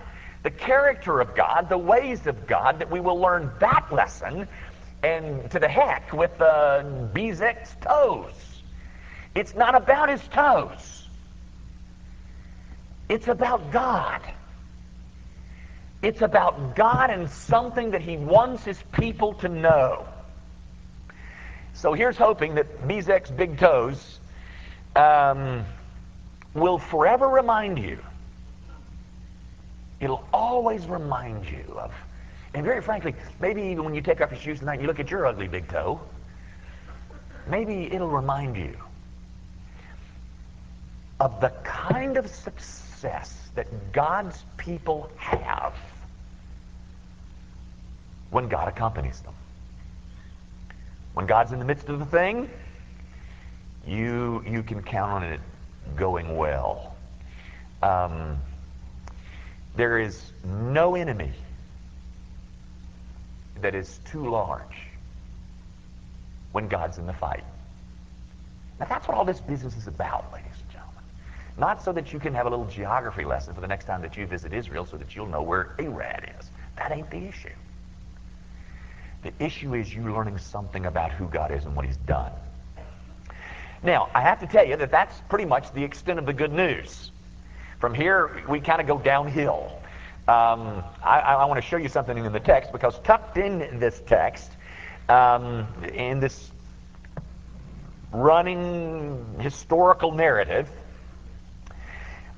the 0.43 0.49
character 0.49 1.19
of 1.19 1.35
God, 1.35 1.69
the 1.69 1.77
ways 1.77 2.25
of 2.27 2.47
God, 2.47 2.79
that 2.79 2.89
we 2.89 2.99
will 2.99 3.19
learn 3.19 3.51
that 3.59 3.91
lesson, 3.91 4.47
and 5.03 5.49
to 5.51 5.59
the 5.59 5.67
heck 5.67 6.13
with 6.13 6.39
uh, 6.41 6.83
Bezek's 7.13 7.75
toes. 7.81 8.33
It's 9.35 9.55
not 9.55 9.75
about 9.75 10.09
his 10.09 10.21
toes. 10.29 11.07
It's 13.07 13.27
about 13.27 13.71
God. 13.71 14.21
It's 16.01 16.21
about 16.21 16.75
God 16.75 17.09
and 17.09 17.29
something 17.29 17.91
that 17.91 18.01
he 18.01 18.17
wants 18.17 18.63
his 18.63 18.81
people 18.91 19.33
to 19.35 19.49
know. 19.49 20.07
So 21.73 21.93
here's 21.93 22.17
hoping 22.17 22.55
that 22.55 22.87
Bezek's 22.87 23.31
big 23.31 23.57
toes 23.57 24.19
um, 24.95 25.65
will 26.53 26.79
forever 26.79 27.27
remind 27.27 27.79
you. 27.79 27.99
It'll 30.01 30.27
always 30.33 30.87
remind 30.87 31.45
you 31.45 31.63
of, 31.77 31.93
and 32.53 32.65
very 32.65 32.81
frankly, 32.81 33.15
maybe 33.39 33.61
even 33.61 33.85
when 33.85 33.93
you 33.93 34.01
take 34.01 34.19
off 34.19 34.31
your 34.31 34.39
shoes 34.39 34.59
tonight 34.59 34.73
and 34.73 34.81
you 34.81 34.87
look 34.87 34.99
at 34.99 35.11
your 35.11 35.25
ugly 35.27 35.47
big 35.47 35.67
toe, 35.69 36.01
maybe 37.47 37.93
it'll 37.93 38.09
remind 38.09 38.57
you 38.57 38.75
of 41.19 41.39
the 41.39 41.49
kind 41.63 42.17
of 42.17 42.27
success 42.27 43.49
that 43.53 43.67
God's 43.93 44.43
people 44.57 45.09
have 45.17 45.75
when 48.31 48.47
God 48.49 48.67
accompanies 48.67 49.19
them. 49.21 49.35
When 51.13 51.27
God's 51.27 51.51
in 51.51 51.59
the 51.59 51.65
midst 51.65 51.89
of 51.89 51.99
the 51.99 52.05
thing, 52.05 52.49
you 53.85 54.43
you 54.47 54.63
can 54.63 54.81
count 54.81 55.11
on 55.11 55.23
it 55.23 55.39
going 55.95 56.37
well. 56.37 56.95
Um, 57.83 58.39
there 59.75 59.99
is 59.99 60.31
no 60.43 60.95
enemy 60.95 61.31
that 63.61 63.75
is 63.75 63.99
too 64.05 64.29
large 64.29 64.87
when 66.51 66.67
God's 66.67 66.97
in 66.97 67.05
the 67.05 67.13
fight. 67.13 67.43
Now 68.79 68.87
that's 68.87 69.07
what 69.07 69.15
all 69.15 69.25
this 69.25 69.39
business 69.39 69.75
is 69.77 69.87
about, 69.87 70.31
ladies 70.33 70.51
and 70.59 70.69
gentlemen. 70.71 71.03
Not 71.57 71.83
so 71.83 71.91
that 71.93 72.11
you 72.11 72.19
can 72.19 72.33
have 72.33 72.47
a 72.47 72.49
little 72.49 72.65
geography 72.65 73.23
lesson 73.23 73.53
for 73.53 73.61
the 73.61 73.67
next 73.67 73.85
time 73.85 74.01
that 74.01 74.17
you 74.17 74.25
visit 74.25 74.53
Israel 74.53 74.85
so 74.85 74.97
that 74.97 75.15
you'll 75.15 75.27
know 75.27 75.41
where 75.41 75.75
Arad 75.79 76.33
is. 76.39 76.49
That 76.77 76.91
ain't 76.91 77.09
the 77.09 77.27
issue. 77.27 77.49
The 79.23 79.31
issue 79.39 79.75
is 79.75 79.93
you 79.93 80.11
learning 80.11 80.39
something 80.39 80.87
about 80.87 81.11
who 81.11 81.27
God 81.27 81.51
is 81.51 81.65
and 81.65 81.75
what 81.75 81.85
He's 81.85 81.97
done. 81.97 82.31
Now, 83.83 84.09
I 84.13 84.21
have 84.21 84.39
to 84.39 84.47
tell 84.47 84.65
you 84.65 84.75
that 84.77 84.91
that's 84.91 85.19
pretty 85.29 85.45
much 85.45 85.71
the 85.73 85.83
extent 85.83 86.19
of 86.19 86.25
the 86.25 86.33
good 86.33 86.51
news. 86.51 87.11
From 87.81 87.95
here, 87.95 88.43
we 88.47 88.59
kind 88.59 88.79
of 88.79 88.85
go 88.85 88.99
downhill. 88.99 89.81
Um, 90.27 90.83
I, 91.03 91.19
I 91.19 91.45
want 91.45 91.59
to 91.59 91.67
show 91.67 91.77
you 91.77 91.89
something 91.89 92.15
in 92.15 92.31
the 92.31 92.39
text 92.39 92.71
because 92.71 92.99
tucked 92.99 93.37
in 93.37 93.79
this 93.79 94.03
text, 94.05 94.51
um, 95.09 95.67
in 95.91 96.19
this 96.19 96.51
running 98.11 99.25
historical 99.39 100.11
narrative, 100.11 100.69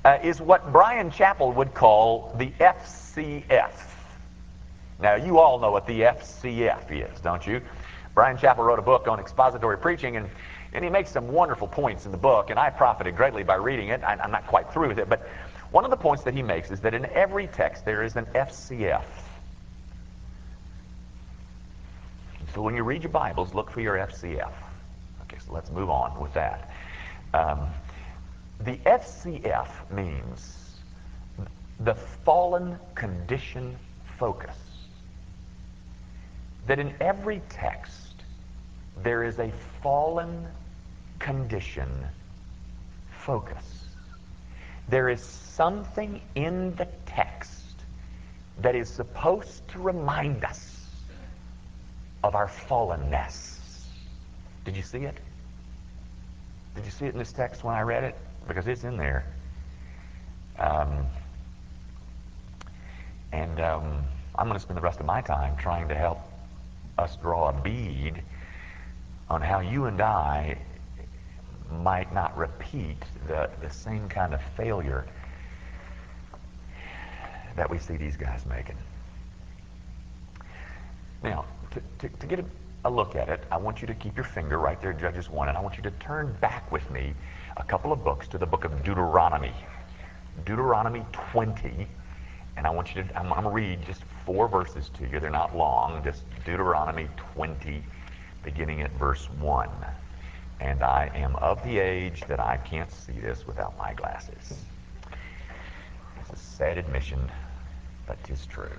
uh, 0.06 0.18
is 0.22 0.40
what 0.40 0.72
Bryan 0.72 1.10
Chapell 1.10 1.54
would 1.54 1.74
call 1.74 2.34
the 2.38 2.50
FCF. 2.58 3.72
Now, 4.98 5.16
you 5.16 5.38
all 5.38 5.58
know 5.58 5.72
what 5.72 5.86
the 5.86 6.00
FCF 6.00 6.90
is, 6.90 7.20
don't 7.20 7.46
you? 7.46 7.60
Bryan 8.14 8.38
Chapell 8.38 8.64
wrote 8.64 8.78
a 8.78 8.82
book 8.82 9.08
on 9.08 9.20
expository 9.20 9.76
preaching, 9.76 10.16
and, 10.16 10.30
and 10.74 10.84
he 10.84 10.90
makes 10.90 11.10
some 11.10 11.28
wonderful 11.28 11.68
points 11.68 12.04
in 12.04 12.12
the 12.12 12.18
book, 12.18 12.50
and 12.50 12.58
I 12.58 12.68
profited 12.68 13.16
greatly 13.16 13.44
by 13.44 13.54
reading 13.54 13.88
it. 13.88 14.02
I, 14.02 14.14
I'm 14.14 14.32
not 14.32 14.46
quite 14.46 14.72
through 14.72 14.88
with 14.88 14.98
it, 14.98 15.08
but 15.08 15.26
one 15.70 15.84
of 15.84 15.90
the 15.90 15.96
points 15.96 16.24
that 16.24 16.34
he 16.34 16.42
makes 16.42 16.70
is 16.70 16.80
that 16.80 16.94
in 16.94 17.06
every 17.06 17.46
text 17.46 17.84
there 17.84 18.02
is 18.02 18.16
an 18.16 18.26
FCF. 18.34 19.04
So 22.54 22.62
when 22.62 22.76
you 22.76 22.82
read 22.82 23.02
your 23.02 23.12
Bibles, 23.12 23.54
look 23.54 23.70
for 23.70 23.80
your 23.80 23.94
FCF. 23.94 24.52
Okay, 25.22 25.38
so 25.44 25.52
let's 25.52 25.70
move 25.70 25.90
on 25.90 26.20
with 26.20 26.34
that. 26.34 26.70
Um, 27.32 27.68
the 28.60 28.76
FCF 28.86 29.68
means 29.90 30.78
the 31.80 31.94
fallen 31.94 32.78
condition 32.94 33.76
focus 34.18 34.56
that 36.66 36.78
in 36.78 36.94
every 37.00 37.42
text 37.48 38.14
there 39.02 39.24
is 39.24 39.38
a 39.38 39.52
fallen 39.82 40.46
condition 41.18 41.88
focus. 43.10 43.84
There 44.88 45.08
is 45.08 45.22
something 45.22 46.20
in 46.34 46.74
the 46.76 46.86
text 47.06 47.62
that 48.60 48.74
is 48.74 48.88
supposed 48.88 49.66
to 49.68 49.78
remind 49.78 50.44
us 50.44 50.86
of 52.22 52.34
our 52.34 52.48
fallenness. 52.48 53.58
Did 54.64 54.76
you 54.76 54.82
see 54.82 54.98
it? 54.98 55.16
Did 56.74 56.84
you 56.84 56.90
see 56.90 57.06
it 57.06 57.12
in 57.12 57.18
this 57.18 57.32
text 57.32 57.64
when 57.64 57.74
I 57.74 57.82
read 57.82 58.04
it? 58.04 58.16
Because 58.46 58.66
it's 58.66 58.84
in 58.84 58.96
there. 58.96 59.26
Um, 60.58 61.06
and 63.32 63.60
um, 63.60 64.04
I'm 64.36 64.46
going 64.46 64.58
to 64.58 64.62
spend 64.62 64.76
the 64.76 64.82
rest 64.82 65.00
of 65.00 65.06
my 65.06 65.20
time 65.20 65.56
trying 65.56 65.88
to 65.88 65.94
help 65.94 66.18
us 66.98 67.16
draw 67.16 67.48
a 67.48 67.52
bead 67.52 68.22
on 69.28 69.40
how 69.40 69.60
you 69.60 69.86
and 69.86 70.00
I 70.00 70.56
might 71.70 72.12
not 72.12 72.36
repeat 72.36 72.98
the, 73.26 73.50
the 73.60 73.70
same 73.70 74.08
kind 74.08 74.34
of 74.34 74.40
failure 74.56 75.06
that 77.56 77.70
we 77.70 77.78
see 77.78 77.96
these 77.96 78.16
guys 78.16 78.44
making. 78.46 78.76
Now, 81.22 81.44
to, 81.70 81.80
to, 82.00 82.16
to 82.16 82.26
get 82.26 82.40
a, 82.40 82.44
a, 82.84 82.90
look 82.90 83.16
at 83.16 83.28
it, 83.28 83.44
I 83.50 83.56
want 83.56 83.80
you 83.80 83.86
to 83.86 83.94
keep 83.94 84.16
your 84.16 84.24
finger 84.24 84.58
right 84.58 84.80
there, 84.80 84.92
Judges 84.92 85.30
1, 85.30 85.48
and 85.48 85.56
I 85.56 85.60
want 85.60 85.76
you 85.76 85.82
to 85.84 85.90
turn 85.92 86.36
back 86.40 86.70
with 86.70 86.88
me 86.90 87.14
a 87.56 87.64
couple 87.64 87.92
of 87.92 88.04
books 88.04 88.28
to 88.28 88.38
the 88.38 88.46
book 88.46 88.64
of 88.64 88.84
Deuteronomy. 88.84 89.52
Deuteronomy 90.44 91.04
20, 91.12 91.86
and 92.56 92.66
I 92.66 92.70
want 92.70 92.94
you 92.94 93.02
to, 93.02 93.18
I'm, 93.18 93.32
I'm 93.32 93.44
going 93.44 93.44
to 93.44 93.50
read 93.50 93.86
just 93.86 94.02
four 94.26 94.48
verses 94.48 94.90
to 94.98 95.06
you. 95.06 95.20
They're 95.20 95.30
not 95.30 95.56
long, 95.56 96.02
just 96.04 96.24
Deuteronomy 96.44 97.08
20, 97.34 97.82
beginning 98.42 98.82
at 98.82 98.90
verse 98.98 99.30
1. 99.40 99.70
And 100.60 100.82
I 100.82 101.10
am 101.14 101.36
of 101.36 101.62
the 101.64 101.78
age 101.78 102.22
that 102.28 102.40
I 102.40 102.56
can't 102.58 102.90
see 102.90 103.12
this 103.12 103.46
without 103.46 103.76
my 103.78 103.92
glasses. 103.94 104.54
It's 106.20 106.32
a 106.32 106.36
sad 106.36 106.78
admission, 106.78 107.20
but 108.06 108.22
tis 108.24 108.46
true. 108.46 108.70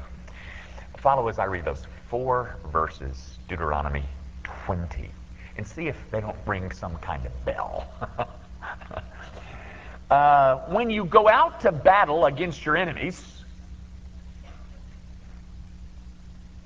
Follow 0.97 1.27
as 1.27 1.37
I 1.37 1.45
read 1.45 1.65
those 1.65 1.85
four 2.09 2.55
verses, 2.71 3.37
Deuteronomy 3.47 4.03
20, 4.43 5.11
and 5.57 5.67
see 5.67 5.87
if 5.87 5.97
they 6.11 6.21
don't 6.21 6.37
ring 6.45 6.71
some 6.71 6.95
kind 6.97 7.25
of 7.25 7.45
bell. 7.45 7.87
uh, 10.09 10.57
when 10.69 10.89
you 10.89 11.05
go 11.05 11.27
out 11.27 11.59
to 11.61 11.71
battle 11.71 12.25
against 12.25 12.65
your 12.65 12.77
enemies, 12.77 13.43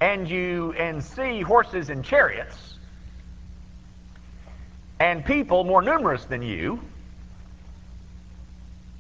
and 0.02 0.30
you 0.30 0.74
and 0.78 1.04
see 1.04 1.42
horses 1.42 1.90
and 1.90 2.06
chariots 2.06 2.69
and 5.00 5.24
people 5.26 5.64
more 5.64 5.82
numerous 5.82 6.26
than 6.26 6.42
you, 6.42 6.80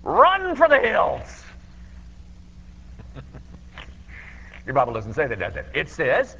run 0.03 0.55
for 0.55 0.67
the 0.67 0.79
hills. 0.79 1.43
Your 4.65 4.73
Bible 4.73 4.93
doesn't 4.93 5.13
say 5.13 5.27
that, 5.27 5.39
does 5.39 5.55
it? 5.55 5.65
It 5.73 5.89
says, 5.89 6.37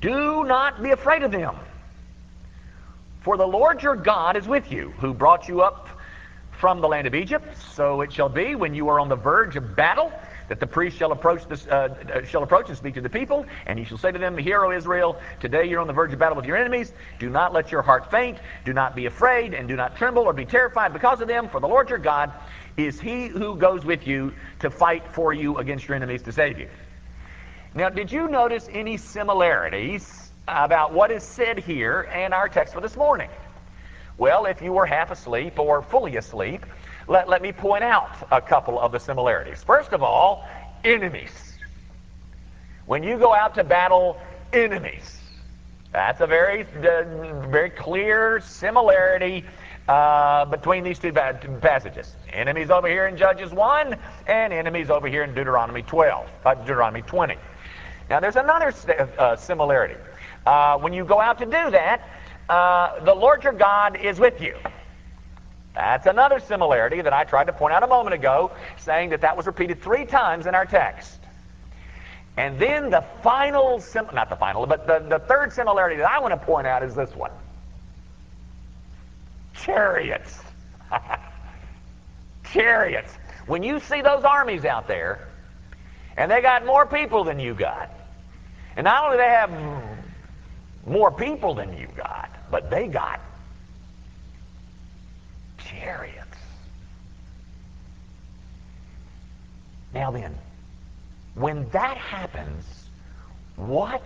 do 0.00 0.44
not 0.44 0.82
be 0.82 0.90
afraid 0.90 1.22
of 1.22 1.30
them. 1.30 1.56
For 3.20 3.36
the 3.36 3.46
Lord 3.46 3.82
your 3.82 3.96
God 3.96 4.36
is 4.36 4.46
with 4.46 4.70
you, 4.70 4.90
who 4.98 5.14
brought 5.14 5.48
you 5.48 5.62
up 5.62 5.83
from 6.64 6.80
the 6.80 6.88
land 6.88 7.06
of 7.06 7.14
Egypt. 7.14 7.46
So 7.74 8.00
it 8.00 8.10
shall 8.10 8.30
be 8.30 8.54
when 8.54 8.74
you 8.74 8.88
are 8.88 8.98
on 8.98 9.10
the 9.10 9.16
verge 9.16 9.54
of 9.54 9.76
battle 9.76 10.10
that 10.48 10.60
the 10.60 10.66
priest 10.66 10.96
shall 10.96 11.12
approach 11.12 11.46
this, 11.46 11.66
uh, 11.66 11.94
uh, 12.10 12.24
shall 12.24 12.42
approach 12.42 12.70
and 12.70 12.78
speak 12.78 12.94
to 12.94 13.02
the 13.02 13.10
people, 13.10 13.44
and 13.66 13.78
he 13.78 13.84
shall 13.84 13.98
say 13.98 14.10
to 14.10 14.18
them, 14.18 14.38
Hear, 14.38 14.64
O 14.64 14.72
Israel, 14.72 15.20
today 15.40 15.68
you're 15.68 15.82
on 15.82 15.86
the 15.86 15.92
verge 15.92 16.14
of 16.14 16.18
battle 16.18 16.36
with 16.36 16.46
your 16.46 16.56
enemies. 16.56 16.94
Do 17.18 17.28
not 17.28 17.52
let 17.52 17.70
your 17.70 17.82
heart 17.82 18.10
faint. 18.10 18.38
Do 18.64 18.72
not 18.72 18.96
be 18.96 19.04
afraid, 19.04 19.52
and 19.52 19.68
do 19.68 19.76
not 19.76 19.94
tremble 19.98 20.22
or 20.22 20.32
be 20.32 20.46
terrified 20.46 20.94
because 20.94 21.20
of 21.20 21.28
them. 21.28 21.50
For 21.50 21.60
the 21.60 21.68
Lord 21.68 21.90
your 21.90 21.98
God 21.98 22.32
is 22.78 22.98
he 22.98 23.26
who 23.26 23.56
goes 23.56 23.84
with 23.84 24.06
you 24.06 24.32
to 24.60 24.70
fight 24.70 25.02
for 25.12 25.34
you 25.34 25.58
against 25.58 25.86
your 25.86 25.96
enemies 25.96 26.22
to 26.22 26.32
save 26.32 26.58
you. 26.58 26.70
Now, 27.74 27.90
did 27.90 28.10
you 28.10 28.26
notice 28.26 28.70
any 28.72 28.96
similarities 28.96 30.30
about 30.48 30.94
what 30.94 31.10
is 31.10 31.24
said 31.24 31.58
here 31.58 32.08
in 32.14 32.32
our 32.32 32.48
text 32.48 32.72
for 32.72 32.80
this 32.80 32.96
morning? 32.96 33.28
Well, 34.16 34.46
if 34.46 34.62
you 34.62 34.72
were 34.72 34.86
half 34.86 35.10
asleep 35.10 35.58
or 35.58 35.82
fully 35.82 36.16
asleep, 36.16 36.64
let, 37.08 37.28
let 37.28 37.42
me 37.42 37.52
point 37.52 37.84
out 37.84 38.10
a 38.30 38.40
couple 38.40 38.78
of 38.78 38.92
the 38.92 39.00
similarities. 39.00 39.62
First 39.62 39.92
of 39.92 40.02
all, 40.02 40.48
enemies. 40.84 41.30
When 42.86 43.02
you 43.02 43.18
go 43.18 43.34
out 43.34 43.54
to 43.56 43.64
battle 43.64 44.20
enemies, 44.52 45.18
that's 45.92 46.20
a 46.20 46.26
very, 46.26 46.62
uh, 46.62 47.48
very 47.48 47.70
clear 47.70 48.40
similarity 48.40 49.44
uh, 49.88 50.44
between 50.44 50.84
these 50.84 50.98
two 50.98 51.12
passages. 51.12 52.14
Enemies 52.32 52.70
over 52.70 52.88
here 52.88 53.06
in 53.06 53.16
Judges 53.16 53.52
1 53.52 53.96
and 54.26 54.52
enemies 54.52 54.90
over 54.90 55.08
here 55.08 55.24
in 55.24 55.34
Deuteronomy 55.34 55.82
12, 55.82 56.26
uh, 56.44 56.54
Deuteronomy 56.54 57.02
20. 57.02 57.36
Now 58.10 58.20
there's 58.20 58.36
another 58.36 58.72
uh, 59.18 59.36
similarity. 59.36 59.96
Uh, 60.46 60.78
when 60.78 60.92
you 60.92 61.04
go 61.04 61.20
out 61.20 61.38
to 61.38 61.44
do 61.44 61.70
that, 61.70 62.02
uh, 62.48 63.04
the 63.04 63.14
Lord 63.14 63.44
your 63.44 63.52
God 63.52 63.96
is 63.96 64.18
with 64.18 64.40
you. 64.40 64.56
That's 65.74 66.06
another 66.06 66.38
similarity 66.38 67.02
that 67.02 67.12
I 67.12 67.24
tried 67.24 67.48
to 67.48 67.52
point 67.52 67.74
out 67.74 67.82
a 67.82 67.86
moment 67.88 68.14
ago, 68.14 68.52
saying 68.78 69.10
that 69.10 69.22
that 69.22 69.36
was 69.36 69.46
repeated 69.46 69.82
three 69.82 70.06
times 70.06 70.46
in 70.46 70.54
our 70.54 70.66
text. 70.66 71.18
And 72.36 72.58
then 72.58 72.90
the 72.90 73.04
final, 73.22 73.80
sim- 73.80 74.08
not 74.12 74.28
the 74.28 74.36
final, 74.36 74.66
but 74.66 74.86
the, 74.86 75.00
the 75.08 75.18
third 75.20 75.52
similarity 75.52 75.96
that 75.96 76.10
I 76.10 76.18
want 76.20 76.32
to 76.32 76.46
point 76.46 76.66
out 76.66 76.82
is 76.82 76.94
this 76.94 77.14
one 77.14 77.30
chariots. 79.54 80.38
chariots. 82.52 83.12
When 83.46 83.62
you 83.62 83.80
see 83.80 84.02
those 84.02 84.24
armies 84.24 84.64
out 84.64 84.86
there, 84.86 85.28
and 86.16 86.30
they 86.30 86.40
got 86.40 86.64
more 86.64 86.86
people 86.86 87.24
than 87.24 87.38
you 87.38 87.54
got, 87.54 87.90
and 88.76 88.84
not 88.84 89.04
only 89.04 89.16
they 89.16 89.28
have 89.28 89.50
more 90.86 91.10
people 91.10 91.54
than 91.54 91.76
you 91.76 91.88
got, 91.96 92.30
but 92.50 92.70
they 92.70 92.86
got 92.86 93.20
chariots. 95.58 96.38
Now 99.92 100.10
then, 100.10 100.36
when 101.34 101.68
that 101.70 101.96
happens, 101.96 102.64
what 103.56 104.04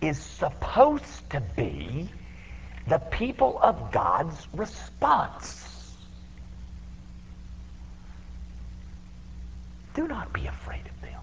is 0.00 0.18
supposed 0.18 1.28
to 1.30 1.40
be 1.56 2.08
the 2.86 2.98
people 2.98 3.58
of 3.62 3.90
God's 3.90 4.46
response? 4.52 5.64
Do 9.94 10.06
not 10.06 10.32
be 10.32 10.46
afraid 10.46 10.82
of 10.86 11.00
them. 11.00 11.20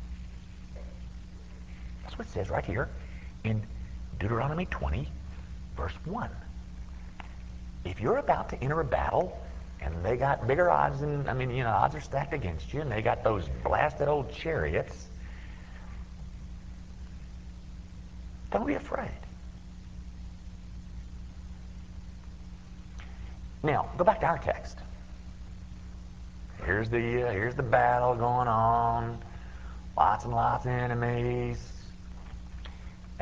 That's 2.04 2.18
what 2.18 2.28
it 2.28 2.34
says 2.34 2.50
right 2.50 2.66
here 2.66 2.90
in 3.44 3.62
Deuteronomy 4.24 4.66
20, 4.68 5.06
verse 5.76 5.92
1. 6.06 6.30
If 7.84 8.00
you're 8.00 8.20
about 8.20 8.48
to 8.52 8.64
enter 8.64 8.80
a 8.80 8.86
battle 8.86 9.38
and 9.82 9.94
they 10.02 10.16
got 10.16 10.48
bigger 10.48 10.72
odds 10.72 11.02
than, 11.02 11.28
I 11.28 11.34
mean, 11.34 11.52
you 11.52 11.64
know, 11.64 11.72
odds 11.72 11.94
are 11.94 12.00
stacked 12.00 12.34
against 12.34 12.74
you, 12.74 12.80
and 12.80 12.90
they 12.90 13.02
got 13.02 13.22
those 13.22 13.50
blasted 13.66 14.08
old 14.08 14.32
chariots. 14.32 15.08
Don't 18.50 18.66
be 18.66 18.76
afraid. 18.76 19.12
Now, 23.62 23.90
go 23.98 24.06
back 24.06 24.22
to 24.22 24.26
our 24.28 24.38
text. 24.38 24.78
Here's 26.66 26.90
the 26.90 27.28
uh, 27.28 27.32
here's 27.34 27.56
the 27.56 27.64
battle 27.64 28.16
going 28.16 28.48
on. 28.48 29.18
Lots 29.98 30.24
and 30.24 30.34
lots 30.34 30.64
of 30.64 30.72
enemies, 30.72 31.73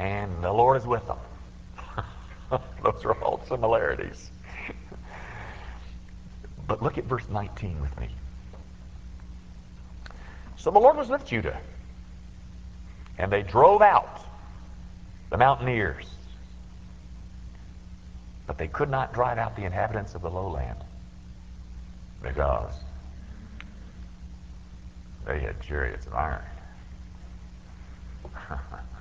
and 0.01 0.43
the 0.43 0.51
Lord 0.51 0.77
is 0.77 0.87
with 0.87 1.05
them. 1.05 1.19
Those 2.83 3.05
are 3.05 3.13
all 3.21 3.39
similarities. 3.47 4.31
But 6.67 6.81
look 6.81 6.97
at 6.97 7.03
verse 7.03 7.29
19 7.29 7.79
with 7.79 7.99
me. 7.99 8.09
So 10.57 10.71
the 10.71 10.79
Lord 10.79 10.97
was 10.97 11.07
with 11.07 11.23
Judah, 11.23 11.59
and 13.19 13.31
they 13.31 13.43
drove 13.43 13.83
out 13.83 14.25
the 15.29 15.37
mountaineers. 15.37 16.07
But 18.47 18.57
they 18.57 18.67
could 18.67 18.89
not 18.89 19.13
drive 19.13 19.37
out 19.37 19.55
the 19.55 19.65
inhabitants 19.65 20.15
of 20.15 20.23
the 20.23 20.31
lowland 20.31 20.79
because 22.23 22.73
they 25.27 25.39
had 25.41 25.61
chariots 25.61 26.07
of 26.07 26.15
iron. 26.15 26.41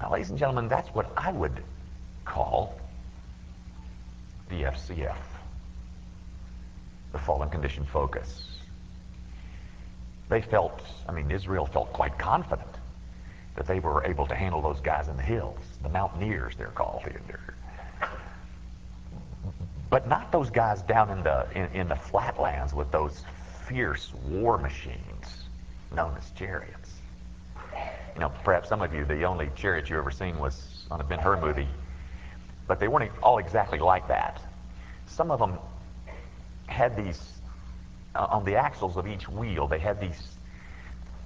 now, 0.00 0.12
ladies 0.12 0.30
and 0.30 0.38
gentlemen, 0.38 0.68
that's 0.68 0.88
what 0.94 1.10
I 1.16 1.32
would 1.32 1.62
call 2.24 2.78
the 4.48 4.62
FCF, 4.62 5.16
the 7.12 7.18
fallen 7.18 7.50
condition 7.50 7.84
focus. 7.84 8.44
They 10.28 10.40
felt, 10.40 10.82
I 11.08 11.12
mean, 11.12 11.30
Israel 11.30 11.66
felt 11.66 11.92
quite 11.92 12.18
confident 12.18 12.68
that 13.56 13.66
they 13.66 13.80
were 13.80 14.04
able 14.04 14.26
to 14.26 14.34
handle 14.34 14.62
those 14.62 14.80
guys 14.80 15.08
in 15.08 15.16
the 15.16 15.22
hills, 15.22 15.58
the 15.82 15.88
mountaineers, 15.88 16.54
they're 16.56 16.68
called. 16.68 17.02
Here. 17.02 17.20
But 19.90 20.06
not 20.06 20.30
those 20.30 20.50
guys 20.50 20.82
down 20.82 21.10
in 21.10 21.22
the 21.22 21.46
in, 21.54 21.80
in 21.80 21.88
the 21.88 21.96
flatlands 21.96 22.74
with 22.74 22.90
those 22.92 23.24
fierce 23.66 24.12
war 24.28 24.58
machines 24.58 25.48
known 25.94 26.14
as 26.18 26.30
chariots. 26.32 26.87
You 28.18 28.24
know, 28.24 28.32
perhaps 28.44 28.68
some 28.68 28.82
of 28.82 28.92
you, 28.92 29.04
the 29.04 29.22
only 29.24 29.48
chariot 29.54 29.88
you 29.88 29.96
ever 29.96 30.10
seen 30.10 30.38
was 30.38 30.84
on 30.90 31.00
a 31.00 31.04
Ben 31.04 31.20
Hur 31.20 31.40
movie 31.40 31.68
but 32.68 32.78
they 32.78 32.86
weren't 32.86 33.10
all 33.22 33.38
exactly 33.38 33.78
like 33.78 34.06
that. 34.06 34.40
Some 35.06 35.30
of 35.32 35.40
them 35.40 35.58
had 36.66 36.94
these, 36.94 37.40
uh, 38.14 38.26
on 38.30 38.44
the 38.44 38.54
axles 38.54 38.96
of 38.96 39.08
each 39.08 39.28
wheel, 39.28 39.66
they 39.66 39.78
had 39.78 39.98
these 39.98 40.36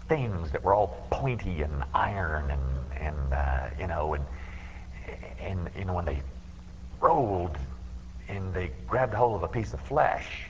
things 0.08 0.52
that 0.52 0.62
were 0.62 0.72
all 0.72 1.04
pointy 1.10 1.62
and 1.62 1.84
iron 1.92 2.50
and, 2.50 2.62
and 2.98 3.32
uh, 3.34 3.68
you 3.78 3.88
know, 3.88 4.14
and, 4.14 4.24
and, 5.40 5.68
you 5.76 5.84
know, 5.84 5.94
when 5.94 6.04
they 6.04 6.22
rolled 7.00 7.58
and 8.28 8.54
they 8.54 8.70
grabbed 8.86 9.12
hold 9.12 9.34
of 9.34 9.42
a 9.42 9.48
piece 9.48 9.72
of 9.74 9.80
flesh, 9.80 10.44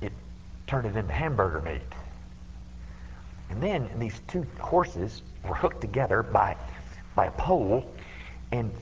it 0.00 0.12
turned 0.68 0.86
it 0.86 0.96
into 0.96 1.12
hamburger 1.12 1.60
meat. 1.60 1.82
And 3.54 3.62
then 3.62 3.88
these 4.00 4.20
two 4.26 4.44
horses 4.58 5.22
were 5.48 5.54
hooked 5.54 5.80
together 5.80 6.24
by, 6.24 6.56
by 7.14 7.26
a 7.26 7.30
pole, 7.30 7.88
and 8.50 8.72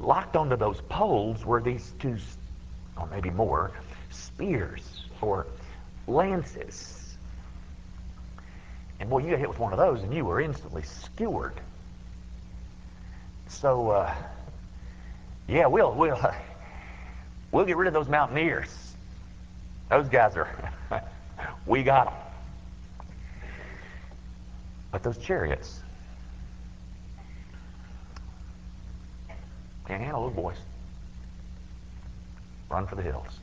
locked 0.00 0.34
onto 0.34 0.56
those 0.56 0.80
poles 0.88 1.46
were 1.46 1.62
these 1.62 1.92
two, 2.00 2.16
or 2.96 3.06
maybe 3.06 3.30
more, 3.30 3.70
spears 4.10 5.04
or 5.20 5.46
lances. 6.08 7.14
And 8.98 9.08
boy, 9.08 9.18
you 9.18 9.30
got 9.30 9.38
hit 9.38 9.48
with 9.48 9.60
one 9.60 9.72
of 9.72 9.78
those 9.78 10.02
and 10.02 10.12
you 10.12 10.24
were 10.24 10.40
instantly 10.40 10.82
skewered. 10.82 11.54
So, 13.46 13.90
uh, 13.90 14.14
yeah, 15.46 15.66
we'll, 15.66 15.92
we'll, 15.92 16.16
uh, 16.16 16.34
we'll 17.52 17.64
get 17.64 17.76
rid 17.76 17.86
of 17.86 17.94
those 17.94 18.08
mountaineers. 18.08 18.70
Those 19.88 20.08
guys 20.08 20.36
are, 20.36 20.72
we 21.66 21.84
got 21.84 22.06
them. 22.06 22.23
But 24.94 25.02
those 25.02 25.18
chariots, 25.18 25.80
Can't 29.88 30.00
handle 30.00 30.28
those 30.28 30.36
boys. 30.36 30.56
Run 32.70 32.86
for 32.86 32.94
the 32.94 33.02
hills. 33.02 33.40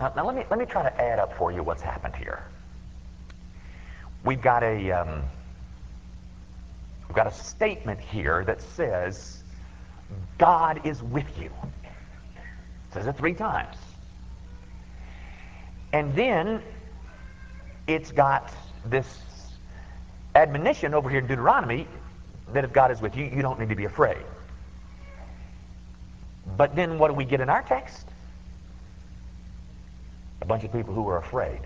Now, 0.00 0.12
now 0.16 0.26
let 0.26 0.34
me 0.34 0.42
let 0.50 0.58
me 0.58 0.66
try 0.66 0.82
to 0.82 1.00
add 1.00 1.20
up 1.20 1.38
for 1.38 1.52
you 1.52 1.62
what's 1.62 1.80
happened 1.80 2.16
here. 2.16 2.42
We've 4.24 4.42
got 4.42 4.64
a 4.64 4.90
um, 4.90 5.22
we've 7.06 7.14
got 7.14 7.28
a 7.28 7.32
statement 7.32 8.00
here 8.00 8.42
that 8.44 8.60
says 8.60 9.44
God 10.38 10.84
is 10.84 11.00
with 11.00 11.38
you. 11.38 11.52
It 11.84 12.92
says 12.92 13.06
it 13.06 13.16
three 13.16 13.34
times. 13.34 13.76
And 15.92 16.12
then 16.16 16.60
it's 17.86 18.10
got 18.10 18.52
this 18.84 19.06
admonition 20.38 20.94
over 20.94 21.10
here 21.10 21.18
in 21.18 21.26
Deuteronomy 21.26 21.86
that 22.52 22.64
if 22.64 22.72
God 22.72 22.90
is 22.90 23.00
with 23.00 23.16
you, 23.16 23.24
you 23.24 23.42
don't 23.42 23.58
need 23.58 23.68
to 23.68 23.74
be 23.74 23.84
afraid. 23.84 24.24
But 26.56 26.74
then 26.74 26.98
what 26.98 27.08
do 27.08 27.14
we 27.14 27.24
get 27.24 27.40
in 27.40 27.50
our 27.50 27.62
text? 27.62 28.06
A 30.40 30.46
bunch 30.46 30.64
of 30.64 30.72
people 30.72 30.94
who 30.94 31.08
are 31.08 31.18
afraid. 31.18 31.60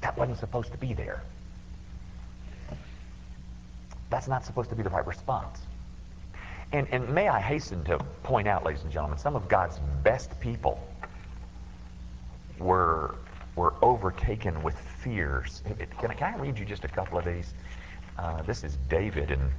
That 0.00 0.16
wasn't 0.16 0.38
supposed 0.38 0.72
to 0.72 0.78
be 0.78 0.94
there. 0.94 1.22
That's 4.08 4.26
not 4.26 4.44
supposed 4.44 4.70
to 4.70 4.76
be 4.76 4.82
the 4.82 4.90
right 4.90 5.06
response. 5.06 5.60
And, 6.72 6.88
and 6.90 7.08
may 7.14 7.28
I 7.28 7.38
hasten 7.40 7.84
to 7.84 7.98
point 8.22 8.48
out, 8.48 8.64
ladies 8.64 8.82
and 8.82 8.90
gentlemen, 8.90 9.18
some 9.18 9.36
of 9.36 9.48
God's 9.48 9.78
best 10.02 10.40
people 10.40 10.80
were 12.60 13.16
were 13.56 13.74
overtaken 13.82 14.62
with 14.62 14.78
fears. 14.78 15.62
Can 15.98 16.10
I, 16.10 16.14
can 16.14 16.34
I 16.34 16.36
read 16.38 16.58
you 16.58 16.64
just 16.64 16.84
a 16.84 16.88
couple 16.88 17.18
of 17.18 17.24
these? 17.24 17.52
Uh, 18.18 18.42
this 18.42 18.64
is 18.64 18.76
David 18.88 19.30
in, 19.30 19.50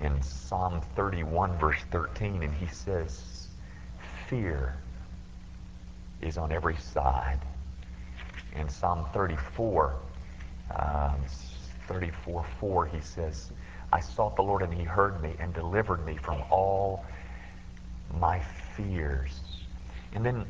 in 0.00 0.22
Psalm 0.22 0.80
31, 0.96 1.58
verse 1.58 1.80
13, 1.90 2.42
and 2.42 2.54
he 2.54 2.66
says, 2.66 3.48
Fear 4.28 4.76
is 6.20 6.38
on 6.38 6.52
every 6.52 6.76
side. 6.76 7.40
In 8.54 8.68
Psalm 8.68 9.06
34, 9.12 9.94
um, 10.78 11.16
34 11.88 12.46
4, 12.60 12.86
he 12.86 13.00
says, 13.00 13.50
I 13.92 14.00
sought 14.00 14.36
the 14.36 14.42
Lord 14.42 14.62
and 14.62 14.72
he 14.72 14.84
heard 14.84 15.22
me 15.22 15.34
and 15.38 15.52
delivered 15.52 16.06
me 16.06 16.16
from 16.16 16.42
all 16.50 17.04
my 18.18 18.40
fears. 18.76 19.40
And 20.14 20.24
then 20.24 20.46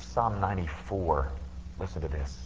Psalm 0.00 0.40
94, 0.40 1.30
listen 1.78 2.00
to 2.02 2.08
this. 2.08 2.38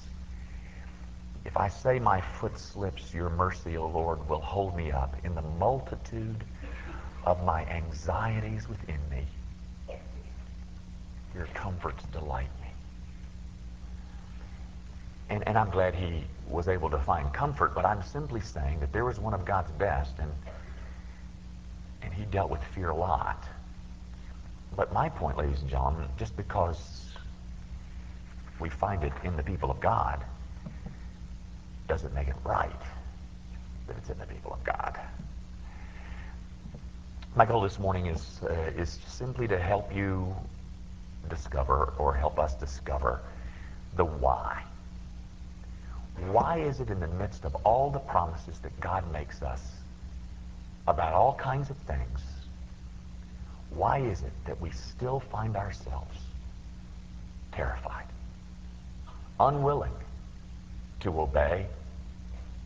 If 1.45 1.57
I 1.57 1.69
say 1.69 1.99
my 1.99 2.21
foot 2.21 2.59
slips, 2.59 3.13
your 3.13 3.31
mercy, 3.31 3.77
O 3.77 3.87
Lord, 3.87 4.27
will 4.29 4.41
hold 4.41 4.77
me 4.77 4.91
up 4.91 5.15
in 5.25 5.35
the 5.35 5.43
multitude 5.43 6.45
of 7.25 7.45
my 7.45 7.65
anxieties 7.67 8.69
within 8.69 8.99
me. 9.11 9.27
Your 11.35 11.47
comforts 11.55 12.05
delight 12.13 12.49
me. 12.61 12.69
And, 15.31 15.47
and 15.47 15.59
I'm 15.59 15.71
glad 15.71 15.95
he 15.95 16.25
was 16.49 16.69
able 16.69 16.91
to 16.91 16.99
find 16.99 17.33
comfort, 17.33 17.75
but 17.75 17.85
I'm 17.85 18.03
simply 18.03 18.41
saying 18.41 18.81
that 18.81 18.93
there 18.93 19.05
was 19.05 19.19
one 19.19 19.35
of 19.35 19.45
God's 19.45 19.71
best, 19.73 20.19
and, 20.19 20.31
and 22.03 22.13
he 22.13 22.25
dealt 22.27 22.51
with 22.51 22.63
fear 22.75 22.91
a 22.91 22.97
lot. 22.97 23.43
But 24.77 24.93
my 24.93 25.09
point, 25.09 25.37
ladies 25.37 25.61
and 25.61 25.71
gentlemen, 25.71 26.09
just 26.19 26.37
because 26.37 27.02
we 28.63 28.71
find 28.71 29.03
it 29.03 29.13
in 29.25 29.37
the 29.37 29.43
people 29.43 29.71
of 29.71 29.81
God 29.81 30.25
doesn't 31.89 32.15
make 32.15 32.29
it 32.29 32.37
right 32.45 32.71
that 33.87 33.97
it's 33.99 34.09
in 34.09 34.19
the 34.19 34.27
people 34.27 34.53
of 34.53 34.63
God. 34.65 34.99
My 37.35 37.45
goal 37.45 37.61
this 37.61 37.79
morning 37.79 38.07
is, 38.07 38.41
uh, 38.45 38.53
is 38.77 39.01
simply 39.07 39.49
to 39.49 39.59
help 39.59 39.95
you 39.95 40.35
discover 41.29 41.93
or 41.99 42.15
help 42.15 42.39
us 42.39 42.55
discover 42.55 43.21
the 43.97 44.05
why. 44.05 44.63
Why 46.31 46.59
is 46.61 46.81
it 46.81 46.91
in 46.91 47.01
the 47.01 47.09
midst 47.09 47.45
of 47.45 47.55
all 47.65 47.91
the 47.91 47.99
promises 47.99 48.59
that 48.61 48.79
God 48.81 49.11
makes 49.13 49.43
us 49.43 49.61
about 50.87 51.15
all 51.15 51.35
kinds 51.35 51.71
of 51.71 51.77
things, 51.79 52.21
why 53.71 53.99
is 53.99 54.23
it 54.23 54.33
that 54.47 54.61
we 54.61 54.71
still 54.71 55.21
find 55.21 55.57
ourselves 55.57 56.17
terrified, 57.53 58.07
unwilling 59.49 59.93
to 61.01 61.21
obey 61.21 61.67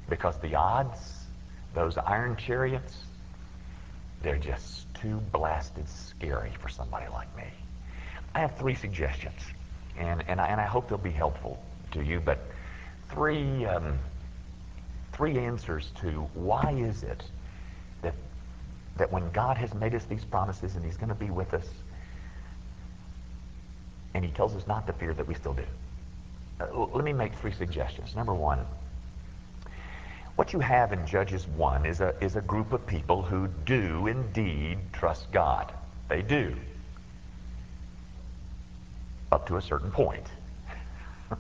because 0.09 0.37
the 0.39 0.55
odds, 0.55 1.27
those 1.75 1.97
iron 1.99 2.37
chariots, 2.37 2.97
they're 4.23 4.39
just 4.39 4.93
too 4.95 5.21
blasted 5.33 5.89
scary 5.89 6.53
for 6.61 6.69
somebody 6.69 7.07
like 7.09 7.35
me. 7.37 7.45
I 8.35 8.41
have 8.41 8.57
three 8.59 8.75
suggestions, 8.75 9.41
and, 9.99 10.23
and, 10.29 10.41
I, 10.41 10.47
and 10.49 10.61
I 10.61 10.67
hope 10.67 10.89
they'll 10.89 10.99
be 10.99 11.11
helpful 11.11 11.63
to 11.93 12.03
you, 12.03 12.21
but 12.21 12.39
three, 13.11 13.65
um, 13.65 13.99
three 15.13 15.39
answers 15.39 15.91
to 16.01 16.11
why 16.35 16.75
is 16.77 17.03
it 17.03 17.23
that, 18.03 18.15
that 18.99 19.11
when 19.11 19.31
God 19.31 19.57
has 19.57 19.73
made 19.75 19.95
us 19.95 20.05
these 20.05 20.25
promises 20.25 20.77
and 20.77 20.85
he's 20.85 20.97
going 20.97 21.09
to 21.09 21.15
be 21.15 21.31
with 21.31 21.55
us, 21.55 21.67
and 24.15 24.25
he 24.25 24.31
tells 24.31 24.55
us 24.55 24.67
not 24.67 24.87
to 24.87 24.93
fear 24.95 25.15
that 25.15 25.27
we 25.27 25.35
still 25.35 25.55
do. 25.55 25.65
Uh, 26.61 26.87
let 26.93 27.05
me 27.05 27.13
make 27.13 27.35
three 27.35 27.53
suggestions. 27.53 28.17
Number 28.17 28.35
one, 28.35 28.67
what 30.37 30.53
you 30.53 30.61
have 30.61 30.93
in 30.93 31.07
Judges 31.07 31.47
1 31.49 31.87
is 31.87 32.01
a, 32.01 32.15
is 32.23 32.37
a 32.37 32.43
group 32.43 32.73
of 32.73 32.87
people 32.87 33.23
who 33.23 33.49
do 33.65 34.07
indeed 34.07 34.79
trust 34.93 35.31
God. 35.33 35.73
They 36.09 36.23
do. 36.23 36.55
Up 39.33 39.47
to 39.49 39.57
a 39.57 39.63
certain 39.63 39.91
point. 39.91 40.27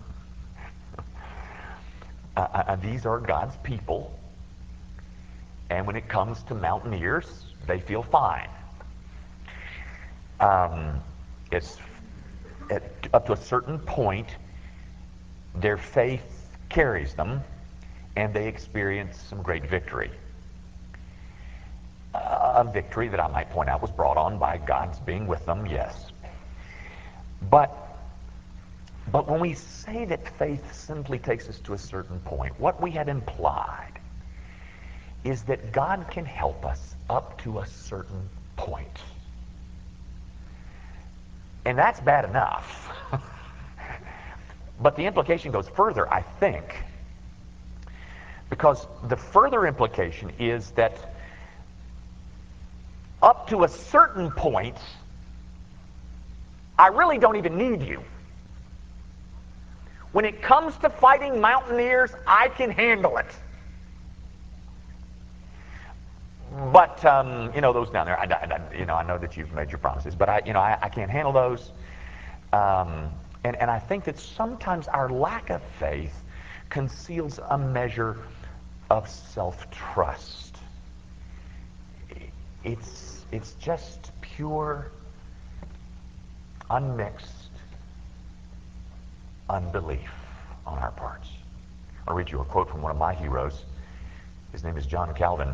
uh, 2.37 2.41
uh, 2.41 2.77
these 2.77 3.07
are 3.07 3.21
God's 3.21 3.57
people. 3.59 4.19
And 5.69 5.87
when 5.87 5.97
it 5.97 6.09
comes 6.09 6.43
to 6.45 6.55
mountaineers, 6.55 7.27
they 7.67 7.81
feel 7.81 8.03
fine. 8.03 8.49
Um, 10.41 11.03
it's 11.53 11.79
at, 12.71 12.83
up 13.13 13.27
to 13.27 13.33
a 13.33 13.37
certain 13.37 13.79
point, 13.79 14.29
their 15.61 15.77
faith 15.77 16.49
carries 16.69 17.15
them 17.15 17.43
and 18.17 18.33
they 18.33 18.49
experience 18.49 19.19
some 19.19 19.43
great 19.43 19.69
victory. 19.69 20.11
A 22.15 22.65
victory 22.65 23.09
that 23.09 23.21
I 23.21 23.29
might 23.29 23.51
point 23.51 23.69
out 23.69 23.83
was 23.83 23.91
brought 23.91 24.17
on 24.17 24.39
by 24.39 24.57
God's 24.57 24.99
being 25.01 25.27
with 25.27 25.45
them, 25.45 25.67
yes. 25.67 26.07
But, 27.51 27.71
but 29.13 29.29
when 29.29 29.41
we 29.41 29.53
say 29.53 30.07
that 30.07 30.27
faith 30.39 30.75
simply 30.75 31.19
takes 31.19 31.49
us 31.49 31.59
to 31.61 31.75
a 31.75 31.79
certain 31.79 32.19
point, 32.21 32.59
what 32.59 32.81
we 32.81 32.91
had 32.91 33.09
implied 33.09 33.93
is 35.25 35.43
that 35.43 35.73
God 35.73 36.07
can 36.11 36.25
help 36.25 36.65
us 36.65 36.95
up 37.11 37.39
to 37.43 37.59
a 37.59 37.67
certain 37.67 38.29
point. 38.57 38.99
And 41.67 41.77
that's 41.77 42.01
bad 42.01 42.25
enough. 42.25 42.89
but 44.81 44.97
the 44.97 45.05
implication 45.05 45.53
goes 45.53 45.69
further, 45.69 46.13
I 46.13 46.23
think. 46.23 46.77
Because 48.51 48.87
the 49.09 49.17
further 49.17 49.67
implication 49.67 50.31
is 50.39 50.71
that 50.73 51.15
up 53.23 53.49
to 53.49 53.65
a 53.65 53.69
certain 53.69 54.31
point, 54.31 54.77
I 56.79 56.89
really 56.89 57.19
don't 57.19 57.37
even 57.37 57.57
need 57.57 57.83
you. 57.83 58.03
When 60.13 60.25
it 60.25 60.41
comes 60.43 60.77
to 60.79 60.91
fighting 60.91 61.41
mountaineers, 61.41 62.11
I 62.27 62.49
can 62.49 62.71
handle 62.71 63.17
it. 63.19 63.27
But 66.73 67.05
um, 67.05 67.53
you 67.55 67.61
know 67.61 67.73
those 67.73 67.91
down 67.91 68.07
there. 68.07 68.19
I, 68.19 68.25
I, 68.25 68.75
you 68.75 68.87
know 68.87 68.95
I 68.95 69.03
know 69.03 69.19
that 69.19 69.37
you've 69.37 69.53
made 69.53 69.71
your 69.71 69.79
promises, 69.79 70.15
but 70.15 70.29
I 70.29 70.41
you 70.47 70.53
know 70.53 70.61
I, 70.61 70.79
I 70.81 70.89
can't 70.89 71.11
handle 71.11 71.33
those. 71.33 71.71
Um, 72.53 73.11
and 73.45 73.57
and 73.57 73.71
I 73.71 73.79
think 73.79 74.05
that 74.05 74.19
sometimes 74.19 74.89
our 74.89 75.09
lack 75.09 75.51
of 75.51 75.63
faith 75.79 76.15
conceals 76.69 77.39
a 77.51 77.59
measure 77.59 78.19
of 78.91 79.09
self-trust. 79.09 80.57
It's, 82.65 83.25
it's 83.31 83.53
just 83.55 84.11
pure, 84.21 84.91
unmixed 86.71 87.51
unbelief 89.49 90.11
on 90.67 90.79
our 90.79 90.91
parts. 90.91 91.29
I'll 92.09 92.17
read 92.17 92.31
you 92.31 92.41
a 92.41 92.45
quote 92.45 92.69
from 92.69 92.83
one 92.83 92.91
of 92.91 92.99
my 92.99 93.15
heroes. 93.15 93.65
His 94.53 94.65
name 94.65 94.77
is 94.77 94.87
John 94.87 95.15
Calvin. 95.15 95.53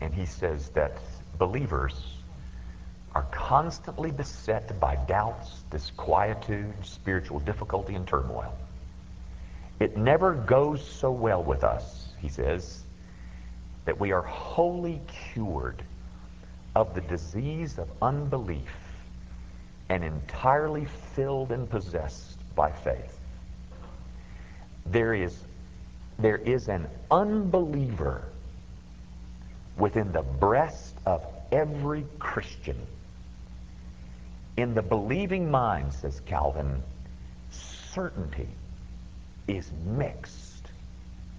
And 0.00 0.14
he 0.14 0.26
says 0.26 0.68
that 0.70 0.98
believers 1.38 1.94
are 3.14 3.26
constantly 3.30 4.10
beset 4.10 4.78
by 4.80 4.96
doubts, 5.06 5.62
disquietude, 5.70 6.74
spiritual 6.82 7.40
difficulty, 7.40 7.94
and 7.94 8.06
turmoil. 8.06 8.54
It 9.80 9.96
never 9.96 10.34
goes 10.34 10.86
so 10.86 11.10
well 11.10 11.42
with 11.42 11.64
us, 11.64 12.08
he 12.20 12.28
says, 12.28 12.82
that 13.84 13.98
we 13.98 14.12
are 14.12 14.22
wholly 14.22 15.00
cured 15.32 15.82
of 16.74 16.94
the 16.94 17.00
disease 17.02 17.78
of 17.78 17.88
unbelief 18.00 18.72
and 19.88 20.02
entirely 20.02 20.86
filled 21.14 21.52
and 21.52 21.68
possessed 21.68 22.38
by 22.54 22.70
faith. 22.70 23.18
There 24.86 25.14
is, 25.14 25.36
there 26.18 26.38
is 26.38 26.68
an 26.68 26.86
unbeliever 27.10 28.22
within 29.76 30.12
the 30.12 30.22
breast 30.22 30.94
of 31.04 31.24
every 31.50 32.06
Christian. 32.18 32.76
In 34.56 34.74
the 34.74 34.82
believing 34.82 35.50
mind, 35.50 35.92
says 35.92 36.20
Calvin, 36.26 36.82
certainty 37.50 38.48
is 39.48 39.70
mixed 39.86 40.66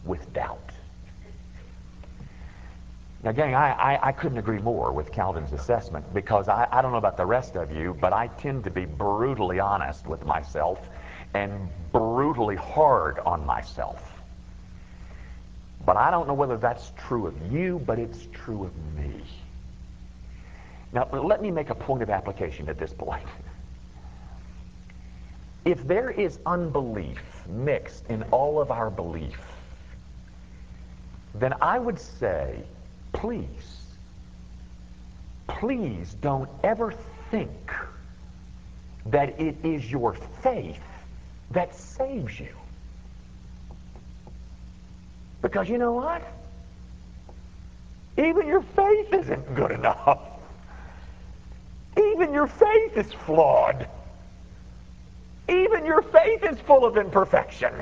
with 0.06 0.34
doubt. 0.34 0.72
Now, 3.24 3.32
gang, 3.32 3.56
I, 3.56 3.72
I, 3.72 4.08
I, 4.08 4.12
couldn't 4.12 4.38
agree 4.38 4.60
more 4.60 4.92
with 4.92 5.12
Calvin's 5.14 5.54
assessment 5.54 6.14
because 6.14 6.50
I, 6.50 6.68
I 6.70 6.82
don't 6.82 6.92
know 6.92 6.98
about 6.98 7.16
the 7.16 7.26
rest 7.26 7.56
of 7.56 7.72
you, 7.72 7.96
but 8.02 8.12
I 8.12 8.28
tend 8.28 8.66
to 8.66 8.70
be 8.70 8.84
brutally 8.84 9.62
honest 9.62 10.08
with 10.08 10.26
myself 10.26 10.80
and 11.34 11.70
brutally 11.94 12.58
hard 12.58 13.20
on 13.20 13.46
myself. 13.46 14.12
But 15.86 15.96
I 15.96 16.12
don't 16.12 16.28
know 16.28 16.34
whether 16.34 16.58
that's 16.58 16.92
true 16.98 17.28
of 17.28 17.52
you, 17.52 17.82
but 17.86 17.98
it's 17.98 18.28
true 18.34 18.66
of 18.66 18.76
me. 18.98 19.22
Now, 20.94 21.10
let 21.12 21.42
me 21.42 21.50
make 21.50 21.72
a 21.72 21.76
point 21.76 22.04
of 22.04 22.10
application 22.12 22.70
at 22.70 22.78
this 22.78 22.94
point. 22.94 23.28
If 25.66 25.86
there 25.88 26.12
is 26.12 26.40
unbelief 26.46 27.20
mixed 27.48 28.06
in 28.08 28.22
all 28.32 28.62
of 28.62 28.70
our 28.70 28.92
belief, 28.92 29.40
then 31.36 31.54
I 31.62 31.80
would 31.80 32.00
say, 32.00 32.62
please, 33.12 33.82
please 35.48 36.14
don't 36.22 36.50
ever 36.64 36.94
think 37.32 37.72
that 39.08 39.40
it 39.40 39.56
is 39.64 39.90
your 39.90 40.14
faith 40.44 40.80
that 41.52 41.74
saves 41.74 42.40
you. 42.40 42.56
Because 45.42 45.68
you 45.70 45.78
know 45.78 45.94
what? 45.94 46.22
Even 48.18 48.48
your 48.48 48.62
faith 48.62 49.12
isn't 49.12 49.56
good 49.56 49.72
enough. 49.72 50.33
Even 52.14 52.34
your 52.34 52.48
faith 52.48 52.96
is 52.96 53.12
flawed. 53.12 53.88
Even 55.50 55.86
your 55.86 56.02
faith 56.02 56.44
is 56.44 56.60
full 56.60 56.86
of 56.86 56.98
imperfection. 56.98 57.74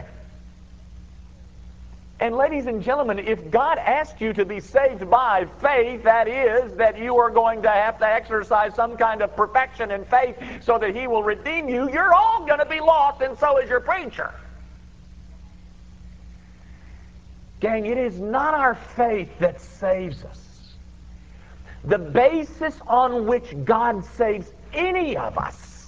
And 2.22 2.36
ladies 2.36 2.68
and 2.68 2.84
gentlemen, 2.84 3.18
if 3.18 3.50
God 3.50 3.80
asked 3.80 4.22
you 4.22 4.32
to 4.34 4.46
be 4.46 4.60
saved 4.60 5.10
by 5.10 5.48
faith, 5.60 6.04
that 6.04 6.28
is, 6.28 6.74
that 6.76 6.98
you 6.98 7.18
are 7.18 7.32
going 7.32 7.64
to 7.64 7.70
have 7.70 7.98
to 7.98 8.06
exercise 8.06 8.76
some 8.76 8.96
kind 8.96 9.24
of 9.24 9.36
perfection 9.36 9.90
in 9.90 10.06
faith 10.06 10.36
so 10.62 10.78
that 10.78 10.96
He 10.96 11.08
will 11.08 11.24
redeem 11.24 11.68
you, 11.68 11.92
you're 11.92 12.14
all 12.14 12.46
going 12.46 12.60
to 12.60 12.66
be 12.66 12.80
lost, 12.80 13.22
and 13.22 13.38
so 13.40 13.58
is 13.58 13.70
your 13.70 13.80
preacher. 13.80 14.32
Gang, 17.60 17.88
it 17.88 17.98
is 17.98 18.20
not 18.20 18.54
our 18.54 18.76
faith 18.76 19.30
that 19.40 19.60
saves 19.60 20.24
us. 20.24 20.51
The 21.86 21.98
basis 21.98 22.76
on 22.88 23.26
which 23.26 23.56
God 23.66 24.06
saves 24.06 24.52
any 24.74 25.18
of 25.18 25.38
us 25.38 25.88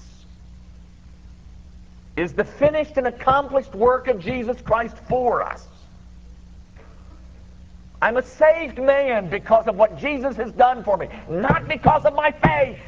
is 2.15 2.33
the 2.33 2.43
finished 2.43 2.97
and 2.97 3.07
accomplished 3.07 3.73
work 3.73 4.07
of 4.07 4.19
Jesus 4.19 4.61
Christ 4.61 4.97
for 5.09 5.41
us. 5.41 5.67
I'm 8.01 8.17
a 8.17 8.23
saved 8.23 8.79
man 8.79 9.29
because 9.29 9.67
of 9.67 9.75
what 9.75 9.97
Jesus 9.97 10.35
has 10.35 10.51
done 10.51 10.83
for 10.83 10.97
me, 10.97 11.07
not 11.29 11.67
because 11.67 12.05
of 12.05 12.13
my 12.13 12.31
faith. 12.31 12.79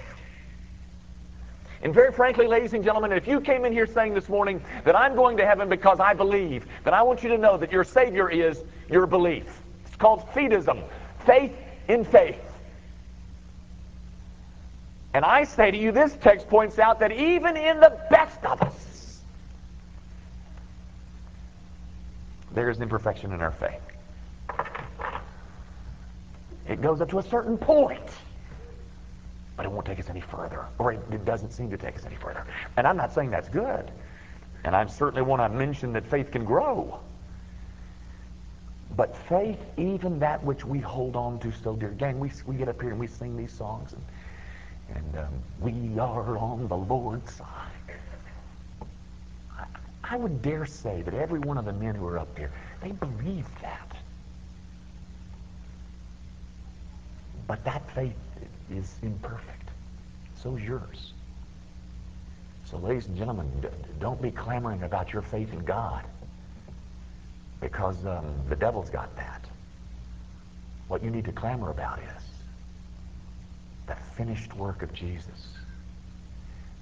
And 1.82 1.94
very 1.94 2.12
frankly, 2.12 2.48
ladies 2.48 2.74
and 2.74 2.84
gentlemen, 2.84 3.12
if 3.12 3.28
you 3.28 3.40
came 3.40 3.64
in 3.64 3.72
here 3.72 3.88
saying 3.88 4.14
this 4.14 4.28
morning 4.28 4.62
that 4.84 4.96
I'm 4.96 5.16
going 5.16 5.38
to 5.38 5.46
heaven 5.46 5.70
because 5.70 6.00
I 6.00 6.14
believe, 6.14 6.66
then 6.84 6.94
I 6.94 7.04
want 7.04 7.24
you 7.24 7.30
to 7.30 7.38
know 7.38 7.58
that 7.58 7.72
your 7.72 7.84
Savior 7.84 8.30
is 8.30 8.64
your 8.90 9.06
belief. 9.06 9.46
It's 9.86 9.96
called 9.96 10.28
fideism, 10.32 10.84
faith 11.26 11.54
in 11.88 12.04
faith. 12.04 12.42
And 15.16 15.24
I 15.24 15.46
say 15.46 15.72
to 15.72 15.78
you, 15.78 15.94
this 15.94 16.18
text 16.20 16.50
points 16.50 16.78
out 16.78 17.00
that 17.00 17.14
even 17.14 17.56
in 17.56 17.80
the 17.80 17.98
best 18.10 18.44
of 18.44 18.62
us, 18.62 19.22
there 22.52 22.70
is 22.70 22.82
imperfection 22.82 23.32
in 23.32 23.40
our 23.40 23.54
faith. 23.54 23.80
It 26.68 26.82
goes 26.82 27.00
up 27.00 27.10
to 27.12 27.20
a 27.20 27.24
certain 27.24 27.58
point, 27.58 28.10
but 29.56 29.66
it 29.66 29.72
won't 29.72 29.86
take 29.86 30.00
us 30.00 30.10
any 30.10 30.20
further, 30.20 30.66
or 30.80 30.92
it, 30.92 31.24
doesn't 31.24 31.52
seem 31.52 31.70
to 31.70 31.78
take 31.78 31.96
us 31.96 32.06
any 32.06 32.18
further. 32.18 32.46
And 32.76 32.86
I'm 32.86 32.98
not 32.98 33.14
saying 33.14 33.32
that's 33.32 33.48
good. 33.48 33.90
And 34.66 34.76
I 34.76 34.86
certainly 34.86 35.22
want 35.22 35.42
to 35.42 35.48
mention 35.48 35.94
that 35.94 36.06
faith 36.06 36.30
can 36.30 36.44
grow. 36.44 37.00
But 38.98 39.16
faith, 39.16 39.64
even 39.78 40.20
that 40.20 40.44
which 40.44 40.66
we 40.66 40.80
hold 40.80 41.16
on 41.16 41.40
to 41.40 41.54
so 41.54 41.74
dear. 41.74 41.92
Gang, 41.92 42.20
we, 42.20 42.32
we 42.46 42.58
get 42.58 42.68
up 42.68 42.82
here 42.82 42.92
and 42.92 43.00
we 43.00 43.08
sing 43.08 43.38
these 43.38 43.54
songs, 43.54 43.94
and, 43.94 44.04
and 44.94 45.18
um, 45.18 45.34
we 45.62 46.00
are 46.00 46.38
on 46.38 46.68
the 46.68 46.78
Lord's 46.78 47.34
side. 47.34 47.72
I, 49.58 49.66
I 50.04 50.18
would 50.18 50.42
dare 50.42 50.66
say 50.66 51.02
that 51.02 51.14
every 51.14 51.40
one 51.40 51.58
of 51.58 51.66
the 51.66 51.74
men 51.74 51.96
who 51.96 52.06
are 52.08 52.20
up 52.20 52.34
there, 52.36 52.52
they 52.82 52.92
believe 52.92 53.48
that. 53.62 53.92
But 57.48 57.64
that 57.64 57.90
faith 57.92 58.16
is 58.72 58.94
imperfect. 59.02 59.70
So 60.42 60.56
is 60.56 60.64
yours. 60.64 61.14
So, 62.66 62.78
ladies 62.78 63.06
and 63.08 63.16
gentlemen, 63.16 63.50
don't 64.00 64.22
be 64.22 64.32
clamoring 64.32 64.84
about 64.84 65.14
your 65.14 65.22
faith 65.22 65.54
in 65.54 65.64
God 65.64 66.04
because 67.62 68.06
um, 68.06 68.26
the 68.50 68.56
devil's 68.56 68.90
got 68.90 69.16
that. 69.16 69.46
What 70.88 71.04
you 71.04 71.10
need 71.10 71.26
to 71.26 71.32
clamor 71.32 71.70
about 71.70 72.00
is 72.00 72.25
the 73.88 73.96
finished 74.16 74.56
work 74.56 74.82
of 74.82 74.94
Jesus. 74.94 75.48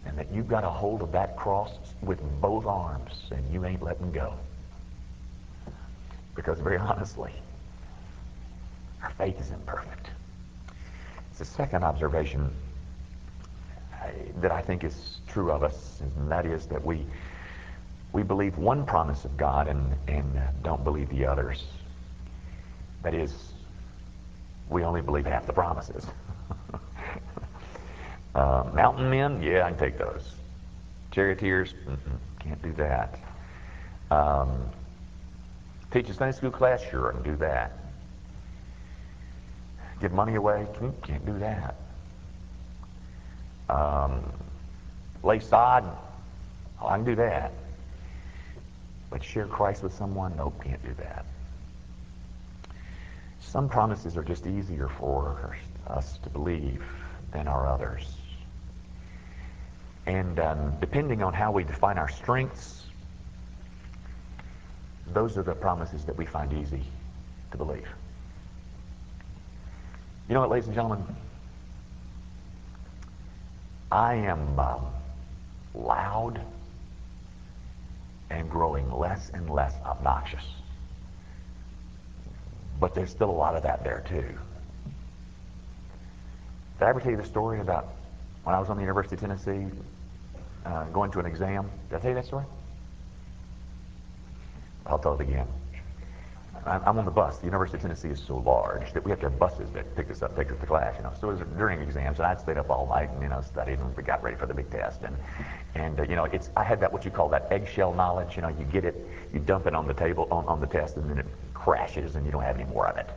And 0.06 0.18
that 0.18 0.32
you've 0.32 0.48
got 0.48 0.64
a 0.64 0.70
hold 0.70 1.02
of 1.02 1.12
that 1.14 1.38
cross 1.38 1.72
with 2.02 2.20
both 2.42 2.66
arms 2.66 3.24
and 3.32 3.54
you 3.54 3.66
ain't 3.66 3.82
letting 3.82 4.12
go. 4.12 4.34
Because 6.36 6.60
very 6.60 6.78
honestly, 6.78 7.32
our 9.02 9.12
faith 9.12 9.40
is 9.40 9.52
imperfect. 9.52 10.10
It's 11.30 11.40
the 11.40 11.46
second 11.46 11.84
observation 11.84 12.54
uh, 13.94 14.08
that 14.42 14.52
I 14.52 14.62
think 14.62 14.84
is 14.84 15.20
true 15.28 15.52
of 15.52 15.64
us, 15.64 16.02
and 16.02 16.32
that 16.32 16.46
is 16.46 16.66
that 16.68 16.84
we 16.84 17.06
we 18.14 18.22
believe 18.22 18.58
one 18.58 18.86
promise 18.86 19.26
of 19.26 19.36
God 19.36 19.68
and, 19.68 19.96
and 20.08 20.40
don't 20.62 20.84
believe 20.84 21.10
the 21.10 21.26
others. 21.26 21.64
That 23.02 23.16
is, 23.16 23.34
we 24.70 24.84
only 24.84 25.02
believe 25.02 25.26
half 25.26 25.48
the 25.48 25.54
promises. 25.54 26.06
Uh, 28.36 28.64
mountain 28.74 29.10
men, 29.10 29.42
yeah, 29.42 29.66
I 29.66 29.70
can 29.70 29.80
take 29.80 29.98
those. 29.98 30.34
Charioteers, 31.12 31.74
can't 32.40 32.62
do 32.62 32.72
that. 32.74 33.20
Um, 34.10 34.70
teach 35.92 36.10
a 36.10 36.14
Sunday 36.14 36.36
school 36.36 36.52
class, 36.52 36.84
sure, 36.90 37.10
I 37.10 37.14
can 37.14 37.24
do 37.24 37.36
that. 37.38 37.72
Give 40.02 40.12
money 40.12 40.36
away? 40.36 40.68
Can't 41.04 41.26
do 41.26 41.38
that. 41.40 41.76
Um, 43.70 44.24
lay 45.24 45.40
sod? 45.40 45.86
Oh, 46.82 46.88
I 46.88 46.98
can 46.98 47.06
do 47.06 47.16
that. 47.16 47.54
But 49.10 49.24
share 49.24 49.46
Christ 49.46 49.84
with 49.84 49.94
someone? 49.94 50.36
Nope, 50.36 50.62
can't 50.64 50.84
do 50.84 50.94
that. 50.96 51.26
Some 53.40 53.70
promises 53.70 54.18
are 54.18 54.24
just 54.24 54.48
easier 54.48 54.88
for 54.88 55.56
us 55.88 56.18
to 56.24 56.30
believe 56.30 56.84
than 57.32 57.48
are 57.48 57.68
others. 57.68 58.16
And 60.06 60.40
um, 60.40 60.74
depending 60.80 61.24
on 61.24 61.34
how 61.34 61.52
we 61.52 61.64
define 61.64 61.98
our 61.98 62.10
strengths, 62.10 62.84
those 65.08 65.38
are 65.38 65.44
the 65.44 65.56
promises 65.56 66.04
that 66.06 66.18
we 66.18 66.26
find 66.26 66.52
easy 66.54 66.84
to 67.52 67.58
believe. 67.58 67.88
You 70.28 70.34
know 70.34 70.42
what, 70.42 70.50
ladies 70.50 70.68
and 70.68 70.76
gentlemen? 70.76 71.04
I 73.92 74.16
am 74.16 74.60
um, 74.60 74.88
loud 75.74 76.42
and 78.30 78.50
growing 78.50 78.92
less 78.92 79.30
and 79.34 79.50
less 79.50 79.74
obnoxious. 79.86 80.44
But 82.80 82.96
there's 82.96 83.12
still 83.12 83.30
a 83.30 83.32
lot 83.32 83.56
of 83.56 83.64
that 83.64 83.84
there, 83.84 84.04
too. 84.08 84.26
Did 86.80 86.86
I 86.86 86.90
ever 86.90 87.00
tell 87.00 87.12
you 87.12 87.18
the 87.18 87.26
story 87.26 87.60
about 87.60 87.94
when 88.44 88.56
I 88.56 88.60
was 88.60 88.70
on 88.70 88.78
the 88.78 88.82
University 88.82 89.16
of 89.16 89.22
Tennessee 89.22 89.68
uh, 90.66 90.86
going 90.86 91.12
to 91.12 91.20
an 91.20 91.26
exam? 91.26 91.70
Did 91.90 91.98
I 91.98 92.00
tell 92.00 92.10
you 92.10 92.16
that 92.16 92.26
story? 92.26 92.46
I'll 94.86 95.00
tell 95.00 95.14
it 95.14 95.22
again. 95.22 95.48
I'm 96.66 96.98
on 96.98 97.04
the 97.04 97.12
bus. 97.12 97.40
The 97.40 97.46
University 97.46 97.76
of 97.76 97.82
Tennessee 97.82 98.08
is 98.08 98.22
so 98.26 98.38
large 98.38 98.94
that 98.94 99.04
we 99.04 99.12
have 99.12 99.20
to 99.20 99.30
have 99.30 99.38
buses 99.38 99.70
that 99.72 99.96
pick 99.98 100.10
us 100.10 100.22
up, 100.22 100.34
take 100.38 100.50
us 100.50 100.58
to 100.62 100.66
class. 100.66 100.96
You 100.96 101.04
know, 101.04 101.12
so 101.20 101.30
it 101.30 101.40
was 101.40 101.48
during 101.58 101.82
exams, 101.82 102.20
and 102.20 102.26
I 102.26 102.36
stayed 102.38 102.58
up 102.58 102.70
all 102.70 102.88
night 102.88 103.10
and 103.10 103.22
you 103.22 103.28
know 103.28 103.42
studied 103.42 103.80
and 103.80 103.98
we 103.98 104.04
got 104.04 104.24
ready 104.24 104.38
for 104.38 104.46
the 104.46 104.54
big 104.54 104.70
test. 104.70 105.02
And 105.02 105.16
and 105.76 106.00
uh, 106.00 106.04
you 106.04 106.16
know, 106.16 106.24
it's 106.24 106.50
I 106.56 106.64
had 106.64 106.80
that 106.80 106.94
what 106.94 107.04
you 107.04 107.12
call 107.12 107.28
that 107.30 107.52
eggshell 107.52 107.94
knowledge. 107.94 108.38
You 108.38 108.44
know, 108.44 108.48
you 108.48 108.64
get 108.72 108.86
it, 108.86 108.96
you 109.34 109.40
dump 109.40 109.68
it 109.68 109.76
on 109.76 109.88
the 109.88 109.94
table 109.94 110.26
on, 110.32 110.46
on 110.46 110.62
the 110.62 110.68
test, 110.68 110.96
and 110.96 111.10
then 111.10 111.18
it 111.18 111.26
crashes, 111.54 112.16
and 112.16 112.26
you 112.26 112.32
don't 112.32 112.44
have 112.44 112.56
any 112.56 112.70
more 112.70 112.88
of 112.88 112.96
it 112.96 113.10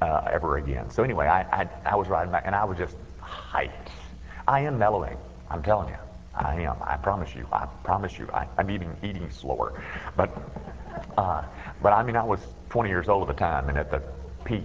uh, 0.00 0.28
ever 0.30 0.58
again. 0.58 0.88
So 0.88 1.02
anyway, 1.02 1.26
I, 1.26 1.62
I 1.62 1.68
I 1.84 1.96
was 1.96 2.06
riding 2.06 2.30
back, 2.30 2.44
and 2.46 2.54
I 2.54 2.64
was 2.64 2.78
just 2.78 2.96
hyped. 3.20 3.90
I 4.48 4.60
am 4.60 4.78
mellowing. 4.78 5.18
I'm 5.50 5.62
telling 5.62 5.90
you, 5.90 5.96
I 6.34 6.54
am. 6.62 6.76
I 6.82 6.96
promise 6.96 7.34
you. 7.34 7.46
I 7.52 7.66
promise 7.84 8.18
you. 8.18 8.28
I, 8.32 8.46
I'm 8.56 8.70
eating 8.70 8.96
eating 9.02 9.30
slower, 9.30 9.80
but. 10.16 10.30
Uh, 11.16 11.44
but 11.82 11.92
I 11.92 12.02
mean, 12.02 12.16
I 12.16 12.24
was 12.24 12.40
20 12.70 12.88
years 12.88 13.08
old 13.08 13.28
at 13.28 13.36
the 13.36 13.38
time 13.38 13.68
and 13.68 13.78
at 13.78 13.90
the 13.90 14.02
peak 14.44 14.64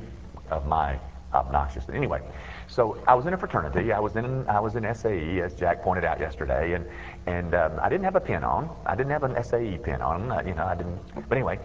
of 0.50 0.66
my 0.68 1.00
obnoxiousness. 1.34 1.96
Anyway, 1.96 2.22
so 2.68 2.98
I 3.08 3.14
was 3.14 3.26
in 3.28 3.34
a 3.34 3.38
fraternity. 3.38 3.92
I 3.92 4.00
was 4.00 4.16
in 4.16 4.48
I 4.48 4.60
was 4.60 4.76
in 4.76 4.84
SAE, 4.96 5.42
as 5.42 5.54
Jack 5.54 5.84
pointed 5.84 6.06
out 6.06 6.20
yesterday, 6.20 6.74
and 6.74 6.86
and 7.28 7.54
um, 7.54 7.74
I 7.82 7.90
didn't 7.90 8.06
have 8.06 8.16
a 8.16 8.22
pin 8.22 8.44
on. 8.44 8.70
I 8.86 8.96
didn't 8.96 9.12
have 9.12 9.24
an 9.24 9.44
SAE 9.44 9.78
pin 9.80 10.02
on. 10.02 10.32
Uh, 10.32 10.42
you 10.46 10.54
know, 10.54 10.66
I 10.66 10.76
didn't. 10.76 11.00
But 11.28 11.38
anyway, 11.38 11.60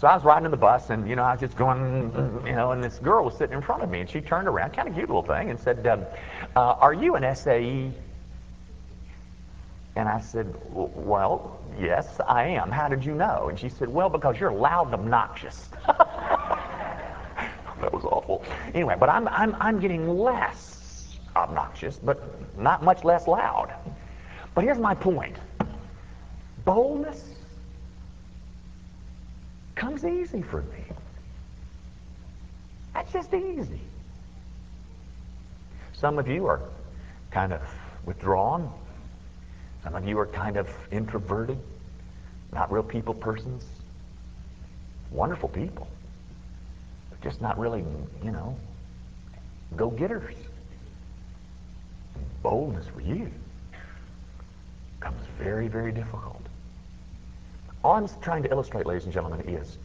so 0.00 0.08
I 0.08 0.14
was 0.14 0.24
riding 0.24 0.46
in 0.46 0.50
the 0.50 0.56
bus, 0.56 0.88
and 0.88 1.06
you 1.06 1.14
know, 1.14 1.22
I 1.22 1.32
was 1.32 1.40
just 1.40 1.58
going, 1.58 2.42
you 2.46 2.54
know, 2.54 2.72
and 2.72 2.82
this 2.82 2.98
girl 2.98 3.22
was 3.22 3.36
sitting 3.36 3.54
in 3.54 3.60
front 3.60 3.82
of 3.82 3.90
me, 3.90 4.00
and 4.00 4.08
she 4.08 4.22
turned 4.22 4.48
around, 4.48 4.72
kind 4.72 4.88
of 4.88 4.94
cute 4.94 5.10
little 5.10 5.22
thing, 5.22 5.50
and 5.50 5.60
said, 5.60 5.86
um, 5.86 6.06
uh, 6.56 6.76
"Are 6.80 6.94
you 6.94 7.16
an 7.16 7.34
SAE?" 7.34 7.92
And 9.96 10.08
I 10.08 10.20
said, 10.20 10.54
Well, 10.72 11.60
yes, 11.78 12.20
I 12.26 12.44
am. 12.44 12.70
How 12.70 12.88
did 12.88 13.04
you 13.04 13.14
know? 13.14 13.48
And 13.48 13.58
she 13.58 13.68
said, 13.68 13.88
Well, 13.88 14.08
because 14.08 14.38
you're 14.38 14.52
loud 14.52 14.86
and 14.86 14.94
obnoxious. 14.94 15.68
that 15.86 17.92
was 17.92 18.04
awful. 18.04 18.44
Anyway, 18.72 18.96
but 18.98 19.08
I'm, 19.08 19.26
I'm, 19.28 19.56
I'm 19.60 19.80
getting 19.80 20.08
less 20.08 21.18
obnoxious, 21.36 21.98
but 21.98 22.58
not 22.58 22.82
much 22.82 23.04
less 23.04 23.26
loud. 23.26 23.74
But 24.54 24.64
here's 24.64 24.78
my 24.78 24.94
point 24.94 25.36
boldness 26.64 27.24
comes 29.74 30.04
easy 30.04 30.42
for 30.42 30.62
me. 30.62 30.84
That's 32.94 33.12
just 33.12 33.32
easy. 33.34 33.80
Some 36.00 36.18
of 36.18 36.26
you 36.26 36.46
are 36.46 36.62
kind 37.30 37.52
of 37.52 37.60
withdrawn. 38.06 38.72
Some 39.84 39.94
of 39.94 40.08
you 40.08 40.18
are 40.18 40.26
kind 40.26 40.56
of 40.56 40.66
introverted, 40.90 41.58
not 42.52 42.72
real 42.72 42.82
people 42.82 43.12
persons. 43.12 43.66
Wonderful 45.10 45.50
people, 45.50 45.88
but 47.10 47.20
just 47.20 47.42
not 47.42 47.58
really, 47.58 47.84
you 48.24 48.30
know, 48.30 48.56
go-getters. 49.76 50.34
Boldness 52.42 52.86
for 52.86 53.02
you 53.02 53.30
becomes 54.98 55.20
very, 55.38 55.68
very 55.68 55.92
difficult. 55.92 56.40
All 57.84 57.92
I'm 57.92 58.08
trying 58.22 58.42
to 58.44 58.50
illustrate, 58.50 58.86
ladies 58.86 59.04
and 59.04 59.12
gentlemen, 59.12 59.40
is 59.46 59.76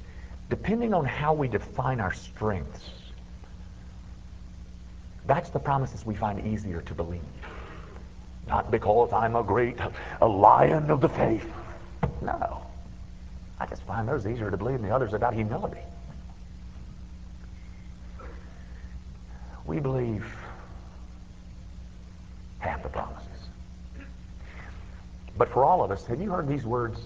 depending 0.50 0.94
on 0.94 1.04
how 1.04 1.34
we 1.34 1.50
define 1.50 2.00
our 2.00 2.14
strengths, 2.14 2.90
that's 5.28 5.50
the 5.50 5.60
promises 5.60 6.06
we 6.06 6.16
find 6.16 6.46
easier 6.46 6.82
to 6.82 6.94
believe. 6.94 7.22
Not 8.48 8.70
because 8.70 9.12
I'm 9.12 9.36
a 9.36 9.44
great, 9.44 9.78
a 10.22 10.28
lion 10.28 10.92
of 10.92 11.02
the 11.02 11.10
faith. 11.10 11.50
No. 12.22 12.66
I 13.60 13.66
just 13.66 13.82
find 13.84 14.08
those 14.08 14.28
easier 14.28 14.52
to 14.52 14.58
believe 14.58 14.80
than 14.80 14.90
the 14.90 14.96
others 14.96 15.14
about 15.14 15.34
humility. 15.34 15.82
We 19.66 19.80
believe 19.80 20.26
half 22.60 22.84
the 22.84 22.90
promises. 22.90 23.30
But 25.38 25.50
for 25.50 25.66
all 25.66 25.84
of 25.84 25.92
us, 25.92 26.06
have 26.06 26.22
you 26.22 26.30
heard 26.30 26.48
these 26.48 26.66
words? 26.66 27.00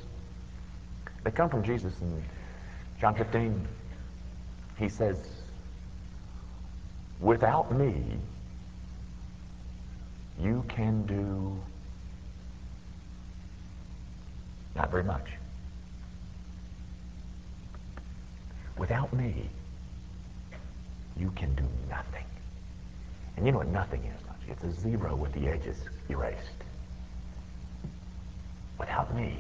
They 1.24 1.32
come 1.32 1.50
from 1.50 1.64
Jesus 1.64 1.94
in 2.02 2.24
John 3.00 3.16
15. 3.16 3.68
He 4.78 4.90
says, 4.90 5.18
Without 7.20 7.72
me, 7.78 8.18
you 10.40 10.64
can 10.70 11.06
do 11.06 11.58
not 14.76 14.90
very 14.90 15.04
much. 15.04 15.28
Without 18.78 19.12
me, 19.12 19.50
you 21.18 21.32
can 21.32 21.54
do 21.56 21.66
nothing. 21.90 22.24
And 23.36 23.46
you 23.46 23.52
know 23.52 23.58
what 23.58 23.68
nothing 23.68 24.04
is? 24.06 24.20
It's 24.50 24.64
a 24.64 24.72
zero 24.82 25.16
with 25.16 25.32
the 25.34 25.48
edges 25.48 25.78
erased. 26.10 26.40
Without 28.80 29.14
me, 29.16 29.38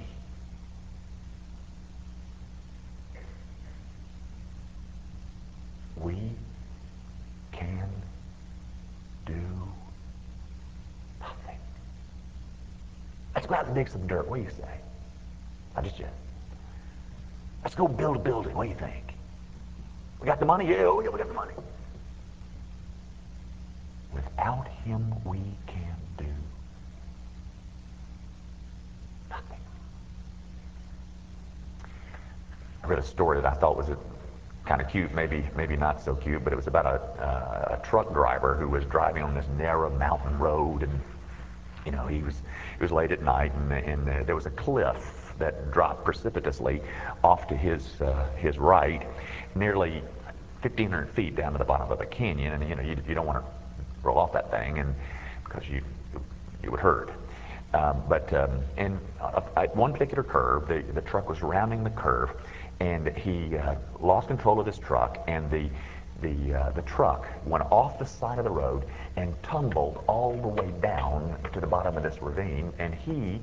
we 5.97 6.31
can 7.59 7.89
do 9.25 9.41
nothing. 11.19 11.59
Let's 13.35 13.47
go 13.47 13.55
out 13.55 13.65
and 13.65 13.75
dig 13.75 13.89
some 13.89 14.07
dirt. 14.07 14.27
What 14.27 14.37
do 14.37 14.43
you 14.43 14.49
say? 14.49 14.79
I 15.75 15.81
just 15.81 15.99
yet. 15.99 16.13
Let's 17.63 17.75
go 17.75 17.87
build 17.87 18.15
a 18.15 18.19
building. 18.19 18.55
What 18.55 18.63
do 18.63 18.69
you 18.69 18.75
think? 18.75 19.03
We 20.19 20.25
got 20.25 20.39
the 20.39 20.45
money? 20.45 20.67
Yeah, 20.69 20.85
oh, 20.85 21.01
yeah, 21.01 21.09
we 21.09 21.17
got 21.17 21.27
the 21.27 21.33
money. 21.33 21.53
Without 24.13 24.67
him, 24.85 25.13
we 25.25 25.39
can 25.67 25.95
do 26.17 26.25
nothing. 29.29 29.59
I 32.83 32.87
read 32.87 32.99
a 32.99 33.03
story 33.03 33.41
that 33.41 33.51
I 33.51 33.55
thought 33.55 33.77
was 33.77 33.89
kind 34.69 34.81
of 34.81 34.87
cute, 34.87 35.11
maybe 35.15 35.43
maybe 35.57 35.75
not 35.75 35.99
so 35.99 36.13
cute, 36.13 36.43
but 36.43 36.53
it 36.53 36.55
was 36.55 36.67
about 36.67 36.85
a, 36.85 37.01
uh, 37.25 37.77
a 37.79 37.83
truck 37.83 38.13
driver 38.13 38.53
who 38.55 38.69
was 38.69 38.85
driving 38.85 39.23
on 39.23 39.33
this 39.33 39.47
narrow 39.57 39.89
mountain 39.97 40.37
road, 40.37 40.83
and 40.83 41.01
you 41.87 41.91
know 41.91 42.05
he 42.05 42.21
was 42.21 42.35
it 42.35 42.81
was 42.81 42.91
late 42.91 43.11
at 43.11 43.23
night, 43.23 43.51
and, 43.55 43.71
and 43.71 44.07
uh, 44.07 44.23
there 44.25 44.35
was 44.35 44.45
a 44.45 44.51
cliff 44.51 45.33
that 45.39 45.71
dropped 45.71 46.05
precipitously 46.05 46.81
off 47.23 47.47
to 47.47 47.57
his 47.57 47.99
uh, 47.99 48.29
his 48.37 48.59
right, 48.59 49.07
nearly 49.55 50.03
1,500 50.61 51.09
feet 51.09 51.35
down 51.35 51.51
to 51.53 51.57
the 51.57 51.65
bottom 51.65 51.91
of 51.91 51.99
a 51.99 52.05
canyon, 52.05 52.53
and 52.53 52.69
you 52.69 52.75
know 52.75 52.83
you, 52.83 52.95
you 53.07 53.15
don't 53.15 53.25
want 53.25 53.43
to 53.43 53.51
roll 54.03 54.19
off 54.19 54.31
that 54.33 54.51
thing, 54.51 54.77
and 54.77 54.93
because 55.45 55.67
you 55.67 55.81
you 56.61 56.69
would 56.69 56.79
hurt. 56.79 57.09
Um, 57.73 58.03
but 58.07 58.31
um, 58.33 58.61
and 58.77 58.99
uh, 59.19 59.41
at 59.57 59.75
one 59.75 59.93
particular 59.93 60.23
curve, 60.23 60.67
the, 60.67 60.83
the 60.93 61.01
truck 61.01 61.27
was 61.27 61.41
rounding 61.41 61.83
the 61.83 61.91
curve, 61.91 62.29
and 62.79 63.07
he 63.17 63.57
uh, 63.57 63.75
lost 63.99 64.27
control 64.27 64.59
of 64.59 64.65
his 64.65 64.77
truck, 64.77 65.19
and 65.27 65.49
the 65.51 65.69
the 66.21 66.53
uh, 66.53 66.71
the 66.71 66.81
truck 66.81 67.25
went 67.45 67.63
off 67.71 67.97
the 67.97 68.05
side 68.05 68.39
of 68.39 68.43
the 68.43 68.51
road 68.51 68.83
and 69.15 69.33
tumbled 69.43 70.03
all 70.07 70.35
the 70.35 70.47
way 70.47 70.71
down 70.81 71.35
to 71.53 71.59
the 71.59 71.67
bottom 71.67 71.95
of 71.95 72.03
this 72.03 72.21
ravine, 72.21 72.73
and 72.77 72.93
he 72.93 73.39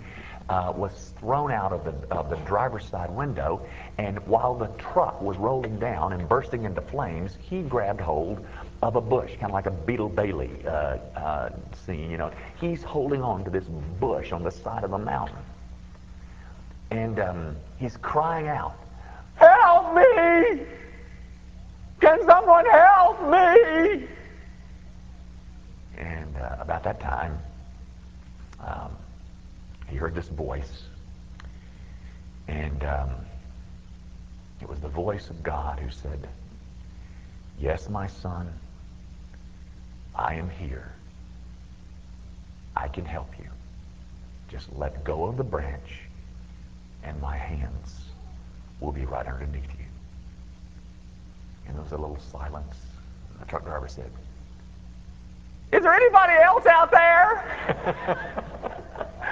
uh, 0.49 0.73
was 0.77 1.13
thrown 1.19 1.51
out 1.51 1.73
of 1.73 1.85
the 1.85 2.15
of 2.15 2.31
the 2.31 2.37
driver's 2.45 2.85
side 2.85 3.11
window, 3.11 3.61
and 3.99 4.19
while 4.27 4.55
the 4.55 4.69
truck 4.79 5.21
was 5.21 5.37
rolling 5.37 5.79
down 5.79 6.13
and 6.13 6.29
bursting 6.29 6.65
into 6.65 6.81
flames, 6.81 7.37
he 7.41 7.63
grabbed 7.63 8.01
hold 8.01 8.45
of 8.83 8.97
a 8.97 9.01
bush, 9.01 9.33
kind 9.33 9.47
of 9.47 9.53
like 9.53 9.67
a 9.67 9.71
Beetle 9.71 10.11
Bailey 10.11 10.51
uh, 10.67 10.99
uh, 11.17 11.51
scene. 11.85 12.11
You 12.11 12.19
know, 12.19 12.31
he's 12.61 12.83
holding 12.83 13.23
on 13.23 13.43
to 13.45 13.51
this 13.51 13.65
bush 13.65 14.33
on 14.33 14.43
the 14.43 14.51
side 14.51 14.85
of 14.85 14.91
the 14.91 14.99
mountain, 14.99 15.37
and 16.91 17.19
um, 17.19 17.57
he's 17.79 17.97
crying 17.97 18.49
out, 18.49 18.77
"Help 19.87 19.95
me! 19.95 20.67
Can 22.01 22.25
someone 22.27 22.67
help 22.67 23.23
me?" 23.23 24.09
And 25.97 26.37
uh, 26.37 26.57
about 26.61 26.83
that 26.83 27.01
time, 27.01 27.39
um, 28.61 28.97
he 29.89 29.97
heard 29.97 30.15
this 30.15 30.29
voice, 30.29 30.85
and 32.49 32.85
um, 32.85 33.11
it 34.61 34.69
was 34.69 34.81
the 34.81 34.89
voice 34.89 35.31
of 35.31 35.43
God 35.43 35.79
who 35.79 35.91
said, 35.91 36.29
"Yes, 37.59 37.89
my 37.89 38.07
son." 38.07 38.53
I 40.19 40.35
am 40.35 40.49
here. 40.49 40.93
I 42.75 42.89
can 42.89 43.05
help 43.05 43.39
you. 43.39 43.51
Just 44.49 44.73
let 44.75 45.05
go 45.05 45.27
of 45.27 45.37
the 45.37 45.45
branch, 45.45 46.01
and 47.03 47.21
my 47.21 47.37
hands 47.37 48.01
will 48.81 48.93
be 48.93 49.05
right 49.05 49.27
underneath 49.27 49.69
you. 49.76 49.76
And 51.67 51.75
there 51.75 51.83
was 51.83 51.93
a 51.93 51.97
little 51.97 52.19
silence. 52.33 52.77
The 53.41 53.47
truck 53.47 53.65
driver 53.65 53.89
said, 53.89 54.11
Is 55.73 55.83
there 55.83 55.95
anybody 55.95 56.35
else 56.35 56.67
out 56.67 56.91
there? 56.91 58.23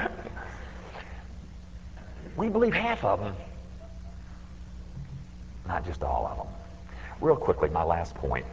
we 2.36 2.48
believe 2.48 2.74
half 2.74 3.04
of 3.04 3.20
them, 3.20 3.34
not 5.66 5.84
just 5.84 6.02
all 6.02 6.26
of 6.26 6.36
them. 6.38 6.46
Real 7.20 7.36
quickly, 7.36 7.70
my 7.70 7.82
last 7.82 8.14
point. 8.14 8.44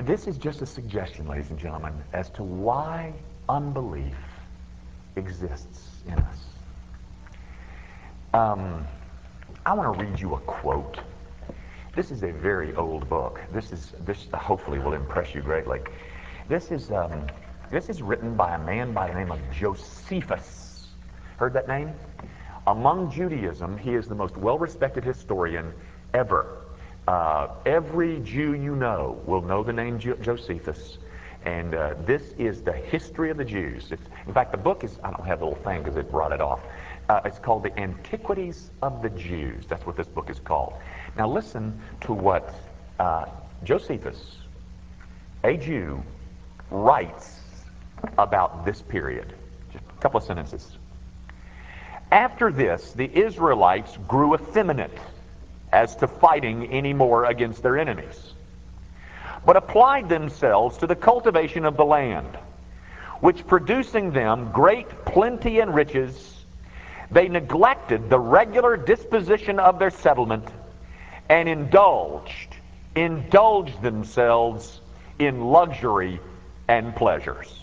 This 0.00 0.26
is 0.26 0.38
just 0.38 0.62
a 0.62 0.66
suggestion, 0.66 1.26
ladies 1.26 1.50
and 1.50 1.58
gentlemen, 1.58 1.94
as 2.12 2.30
to 2.30 2.42
why 2.42 3.12
unbelief 3.48 4.16
exists 5.16 6.02
in 6.06 6.14
us. 6.14 6.38
Um, 8.34 8.86
I 9.66 9.74
want 9.74 9.96
to 9.96 10.04
read 10.04 10.18
you 10.18 10.34
a 10.34 10.40
quote. 10.40 10.98
This 11.94 12.10
is 12.10 12.22
a 12.22 12.32
very 12.32 12.74
old 12.74 13.06
book. 13.10 13.40
This 13.52 13.70
is 13.70 13.92
this 14.06 14.26
hopefully 14.32 14.78
will 14.78 14.94
impress 14.94 15.34
you 15.34 15.42
greatly. 15.42 15.80
This 16.48 16.70
is 16.70 16.90
um, 16.90 17.26
this 17.70 17.90
is 17.90 18.00
written 18.00 18.34
by 18.34 18.54
a 18.54 18.58
man 18.58 18.94
by 18.94 19.08
the 19.08 19.14
name 19.14 19.30
of 19.30 19.38
Josephus. 19.52 20.88
Heard 21.36 21.52
that 21.52 21.68
name? 21.68 21.92
Among 22.66 23.10
Judaism, 23.10 23.76
he 23.76 23.94
is 23.94 24.08
the 24.08 24.14
most 24.14 24.38
well-respected 24.38 25.04
historian 25.04 25.70
ever. 26.14 26.62
Uh, 27.08 27.48
every 27.66 28.20
Jew 28.20 28.54
you 28.54 28.74
know 28.74 29.20
will 29.26 29.42
know 29.42 29.62
the 29.62 29.72
name 29.72 29.98
jo- 29.98 30.16
Josephus. 30.16 30.96
And 31.44 31.74
uh, 31.74 31.94
this 32.06 32.22
is 32.38 32.62
the 32.62 32.72
history 32.72 33.30
of 33.30 33.36
the 33.36 33.44
Jews. 33.44 33.90
It's, 33.90 34.04
in 34.26 34.32
fact, 34.32 34.52
the 34.52 34.58
book 34.58 34.84
is, 34.84 34.98
I 35.02 35.10
don't 35.10 35.26
have 35.26 35.40
the 35.40 35.46
little 35.46 35.62
thing 35.64 35.82
because 35.82 35.96
it 35.96 36.08
brought 36.08 36.30
it 36.32 36.40
off. 36.40 36.60
Uh, 37.08 37.20
it's 37.24 37.38
called 37.38 37.62
The 37.62 37.78
Antiquities 37.78 38.70
of 38.80 39.02
the 39.02 39.10
Jews. 39.10 39.64
That's 39.68 39.84
what 39.86 39.96
this 39.96 40.06
book 40.06 40.30
is 40.30 40.38
called. 40.38 40.74
Now, 41.16 41.28
listen 41.28 41.78
to 42.02 42.12
what 42.12 42.54
uh, 42.98 43.26
Josephus, 43.64 44.36
a 45.44 45.56
Jew, 45.56 46.02
writes 46.70 47.40
about 48.18 48.64
this 48.64 48.80
period. 48.80 49.34
Just 49.72 49.84
a 49.84 50.00
couple 50.00 50.18
of 50.18 50.24
sentences. 50.24 50.76
After 52.10 52.52
this, 52.52 52.92
the 52.92 53.10
Israelites 53.10 53.96
grew 54.06 54.34
effeminate 54.34 54.96
as 55.72 55.96
to 55.96 56.06
fighting 56.06 56.66
any 56.70 56.92
more 56.92 57.24
against 57.24 57.62
their 57.62 57.78
enemies, 57.78 58.34
but 59.46 59.56
applied 59.56 60.08
themselves 60.08 60.76
to 60.78 60.86
the 60.86 60.94
cultivation 60.94 61.64
of 61.64 61.76
the 61.76 61.84
land, 61.84 62.36
which 63.20 63.46
producing 63.46 64.12
them 64.12 64.52
great 64.52 64.88
plenty 65.06 65.60
and 65.60 65.74
riches, 65.74 66.31
they 67.12 67.28
neglected 67.28 68.08
the 68.08 68.18
regular 68.18 68.76
disposition 68.76 69.58
of 69.58 69.78
their 69.78 69.90
settlement 69.90 70.48
and 71.28 71.48
indulged 71.48 72.56
indulged 72.94 73.80
themselves 73.82 74.80
in 75.18 75.40
luxury 75.40 76.20
and 76.68 76.94
pleasures. 76.94 77.58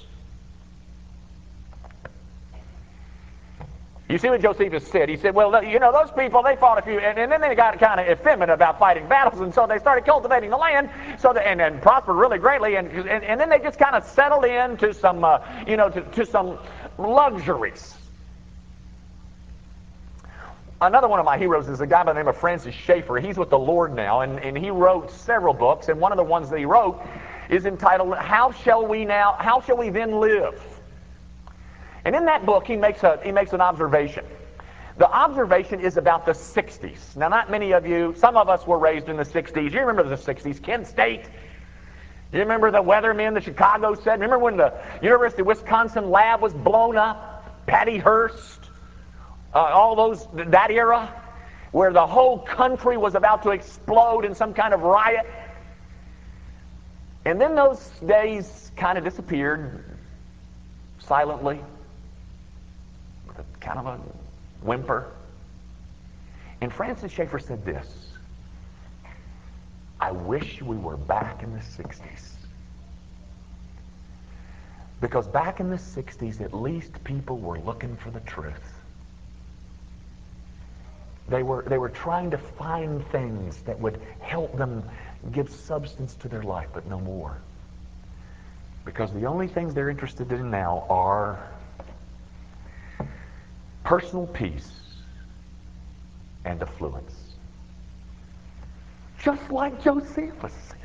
You 4.08 4.18
see 4.18 4.30
what 4.30 4.42
Josephus 4.42 4.88
said? 4.88 5.08
He 5.08 5.18
said, 5.18 5.36
well, 5.36 5.64
you 5.64 5.78
know, 5.78 5.92
those 5.92 6.10
people, 6.18 6.42
they 6.42 6.56
fought 6.56 6.80
a 6.80 6.82
few, 6.82 6.98
and, 6.98 7.20
and 7.20 7.32
then 7.32 7.42
they 7.42 7.54
got 7.54 7.78
kind 7.78 8.00
of 8.00 8.08
effeminate 8.08 8.56
about 8.56 8.80
fighting 8.80 9.08
battles, 9.08 9.40
and 9.40 9.54
so 9.54 9.68
they 9.68 9.78
started 9.78 10.04
cultivating 10.04 10.50
the 10.50 10.58
land, 10.58 10.90
so 11.20 11.32
that, 11.32 11.46
and, 11.46 11.62
and 11.62 11.80
prospered 11.80 12.16
really 12.16 12.40
greatly, 12.40 12.76
and, 12.76 12.88
and, 12.88 13.24
and 13.24 13.40
then 13.40 13.50
they 13.50 13.60
just 13.60 13.78
kind 13.78 13.96
of 13.96 14.04
settled 14.04 14.46
into 14.46 14.96
some, 14.96 15.24
uh, 15.24 15.38
you 15.68 15.78
know, 15.78 15.90
to, 15.92 16.02
to 16.02 16.26
some 16.26 16.58
luxuries. 16.98 17.94
Another 20.82 21.10
one 21.10 21.20
of 21.20 21.26
my 21.26 21.38
heroes 21.38 21.68
is 21.68 21.82
a 21.82 21.88
guy 21.88 22.04
by 22.04 22.14
the 22.14 22.20
name 22.20 22.30
of 22.30 22.38
Francis 22.38 22.74
Schaeffer. 22.74 23.18
He's 23.18 23.38
with 23.38 23.50
the 23.50 23.60
Lord 23.60 23.94
now, 23.94 24.22
and, 24.22 24.40
and 24.40 24.58
he 24.58 24.70
wrote 24.70 25.12
several 25.12 25.54
books, 25.54 25.90
and 25.90 26.00
one 26.00 26.14
of 26.14 26.18
the 26.18 26.24
ones 26.24 26.50
that 26.50 26.58
he 26.58 26.64
wrote 26.64 27.02
is 27.50 27.66
entitled, 27.66 28.16
How 28.16 28.52
Shall 28.52 28.88
We 28.88 29.04
Now, 29.04 29.36
How 29.38 29.60
Shall 29.60 29.76
We 29.76 29.90
Then 29.90 30.22
Live? 30.22 30.62
And 32.06 32.16
in 32.16 32.24
that 32.26 32.46
book, 32.46 32.66
he 32.66 32.78
makes, 32.78 33.04
a, 33.04 33.20
he 33.22 33.34
makes 33.34 33.52
an 33.52 33.60
observation. 33.60 34.24
The 34.98 35.10
observation 35.12 35.82
is 35.82 35.98
about 35.98 36.26
the 36.26 36.32
60s. 36.32 37.18
Now, 37.18 37.28
not 37.28 37.52
many 37.52 37.74
of 37.74 37.86
you, 37.86 38.14
some 38.18 38.38
of 38.38 38.48
us 38.48 38.66
were 38.66 38.80
raised 38.80 39.10
in 39.10 39.18
the 39.18 39.24
60s. 39.24 39.74
You 39.74 39.82
remember 39.82 40.04
the 40.04 40.16
60s, 40.16 40.64
Kent 40.64 40.88
State. 40.88 41.26
You 42.32 42.40
remember 42.40 42.72
the 42.72 42.82
weathermen, 42.82 43.34
the 43.34 43.42
Chicago 43.42 43.96
Seven. 43.96 44.22
Remember 44.22 44.40
when 44.40 44.56
the 44.56 44.74
University 45.02 45.42
of 45.42 45.48
Wisconsin 45.48 46.10
lab 46.10 46.42
was 46.42 46.54
blown 46.54 46.96
up? 46.96 47.66
Patty 47.66 47.98
Hearst, 47.98 48.59
uh, 49.54 49.60
all 49.60 49.96
those, 49.96 50.28
that 50.34 50.72
era, 50.72 51.14
where 51.72 51.92
the 51.94 52.06
whole 52.06 52.40
country 52.40 52.98
was 52.98 53.16
about 53.16 53.44
to 53.44 53.52
explode 53.52 54.26
in 54.26 54.34
some 54.34 54.54
kind 54.54 54.74
of 54.74 54.82
riot. 54.82 55.26
And 57.26 57.40
then 57.40 57.56
those 57.56 57.92
days 58.06 58.72
kind 58.76 58.98
of 58.98 59.04
disappeared 59.04 59.84
silently 61.00 61.60
with 63.28 63.40
a 63.40 63.46
kind 63.60 63.80
of 63.80 63.86
a 63.86 63.98
whimper. 64.66 65.12
And 66.62 66.74
Francis 66.74 67.12
Schaeffer 67.12 67.40
said 67.40 67.64
this 67.66 67.88
I 70.00 70.12
wish 70.12 70.62
we 70.62 70.78
were 70.78 70.98
back 70.98 71.44
in 71.44 71.54
the 71.54 71.60
60s. 71.60 72.32
Because 75.02 75.28
back 75.28 75.60
in 75.60 75.70
the 75.70 75.78
60s, 75.78 76.42
at 76.42 76.54
least 76.54 77.04
people 77.04 77.38
were 77.38 77.60
looking 77.60 77.96
for 77.98 78.12
the 78.12 78.20
truth. 78.22 78.79
They 81.30 81.44
were, 81.44 81.64
they 81.68 81.78
were 81.78 81.90
trying 81.90 82.32
to 82.32 82.38
find 82.38 83.06
things 83.12 83.58
that 83.62 83.80
would 83.80 84.02
help 84.20 84.58
them 84.58 84.84
give 85.32 85.50
substance 85.50 86.16
to 86.16 86.28
their 86.28 86.44
life, 86.44 86.70
but 86.74 86.88
no 86.88 87.00
more. 87.00 87.38
Because 88.84 89.14
the 89.14 89.26
only 89.26 89.48
things 89.48 89.74
they're 89.74 89.90
interested 89.90 90.32
in 90.32 90.50
now 90.50 90.86
are 90.90 91.40
personal 93.84 94.26
peace 94.28 94.72
and 96.46 96.62
affluence. 96.62 97.14
Just 99.22 99.52
like 99.52 99.84
Josephus 99.84 100.54
said. 100.68 100.78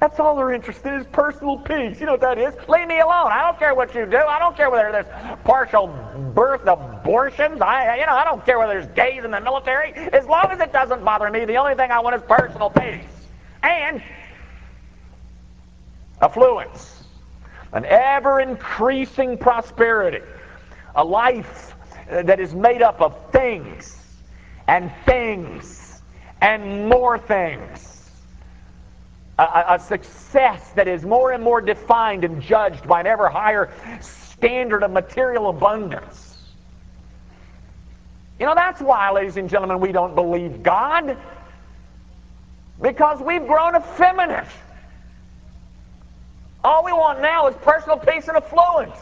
That's 0.00 0.18
all 0.18 0.34
they're 0.36 0.52
interested 0.52 0.92
in 0.92 1.00
is 1.00 1.06
personal 1.12 1.58
peace. 1.58 2.00
You 2.00 2.06
know 2.06 2.12
what 2.12 2.20
that 2.22 2.36
is? 2.36 2.54
Leave 2.68 2.88
me 2.88 2.98
alone. 2.98 3.30
I 3.30 3.42
don't 3.42 3.58
care 3.58 3.74
what 3.74 3.94
you 3.94 4.04
do. 4.04 4.18
I 4.18 4.38
don't 4.40 4.56
care 4.56 4.68
whether 4.68 4.90
there's 4.90 5.38
partial 5.44 5.86
birth 6.34 6.66
abortions. 7.02 7.60
I, 7.60 7.96
you 7.96 8.06
know, 8.06 8.12
I 8.12 8.24
don't 8.24 8.44
care 8.44 8.58
whether 8.58 8.74
there's 8.74 8.94
gays 8.94 9.24
in 9.24 9.30
the 9.30 9.40
military. 9.40 9.92
As 9.92 10.26
long 10.26 10.46
as 10.50 10.60
it 10.60 10.72
doesn't 10.72 11.04
bother 11.04 11.30
me, 11.30 11.44
the 11.44 11.56
only 11.56 11.74
thing 11.74 11.90
I 11.90 12.00
want 12.00 12.16
is 12.16 12.22
personal 12.22 12.70
peace 12.70 13.04
and 13.62 14.02
affluence, 16.20 17.04
an 17.72 17.84
ever 17.84 18.40
increasing 18.40 19.36
prosperity 19.36 20.20
a 20.94 21.04
life 21.04 21.74
that 22.08 22.38
is 22.38 22.54
made 22.54 22.82
up 22.82 23.00
of 23.00 23.30
things 23.30 23.96
and 24.68 24.92
things 25.06 26.02
and 26.40 26.88
more 26.88 27.18
things. 27.18 28.10
A, 29.38 29.64
a, 29.70 29.78
success 29.78 30.72
that 30.72 30.86
is 30.86 31.04
more 31.04 31.32
and 31.32 31.42
more 31.42 31.62
defined 31.62 32.22
and 32.22 32.42
judged 32.42 32.86
by 32.86 33.00
an 33.00 33.06
ever 33.06 33.30
higher 33.30 33.72
standard 34.00 34.82
of 34.82 34.90
material 34.90 35.48
abundance. 35.48 36.31
You 38.42 38.48
know, 38.48 38.56
that's 38.56 38.80
why, 38.80 39.08
ladies 39.12 39.36
and 39.36 39.48
gentlemen, 39.48 39.78
we 39.78 39.92
don't 39.92 40.16
believe 40.16 40.64
God. 40.64 41.16
Because 42.80 43.20
we've 43.20 43.46
grown 43.46 43.76
effeminate. 43.76 44.48
All 46.64 46.84
we 46.84 46.92
want 46.92 47.20
now 47.20 47.46
is 47.46 47.54
personal 47.62 47.98
peace 47.98 48.26
and 48.26 48.36
affluence. 48.36 48.98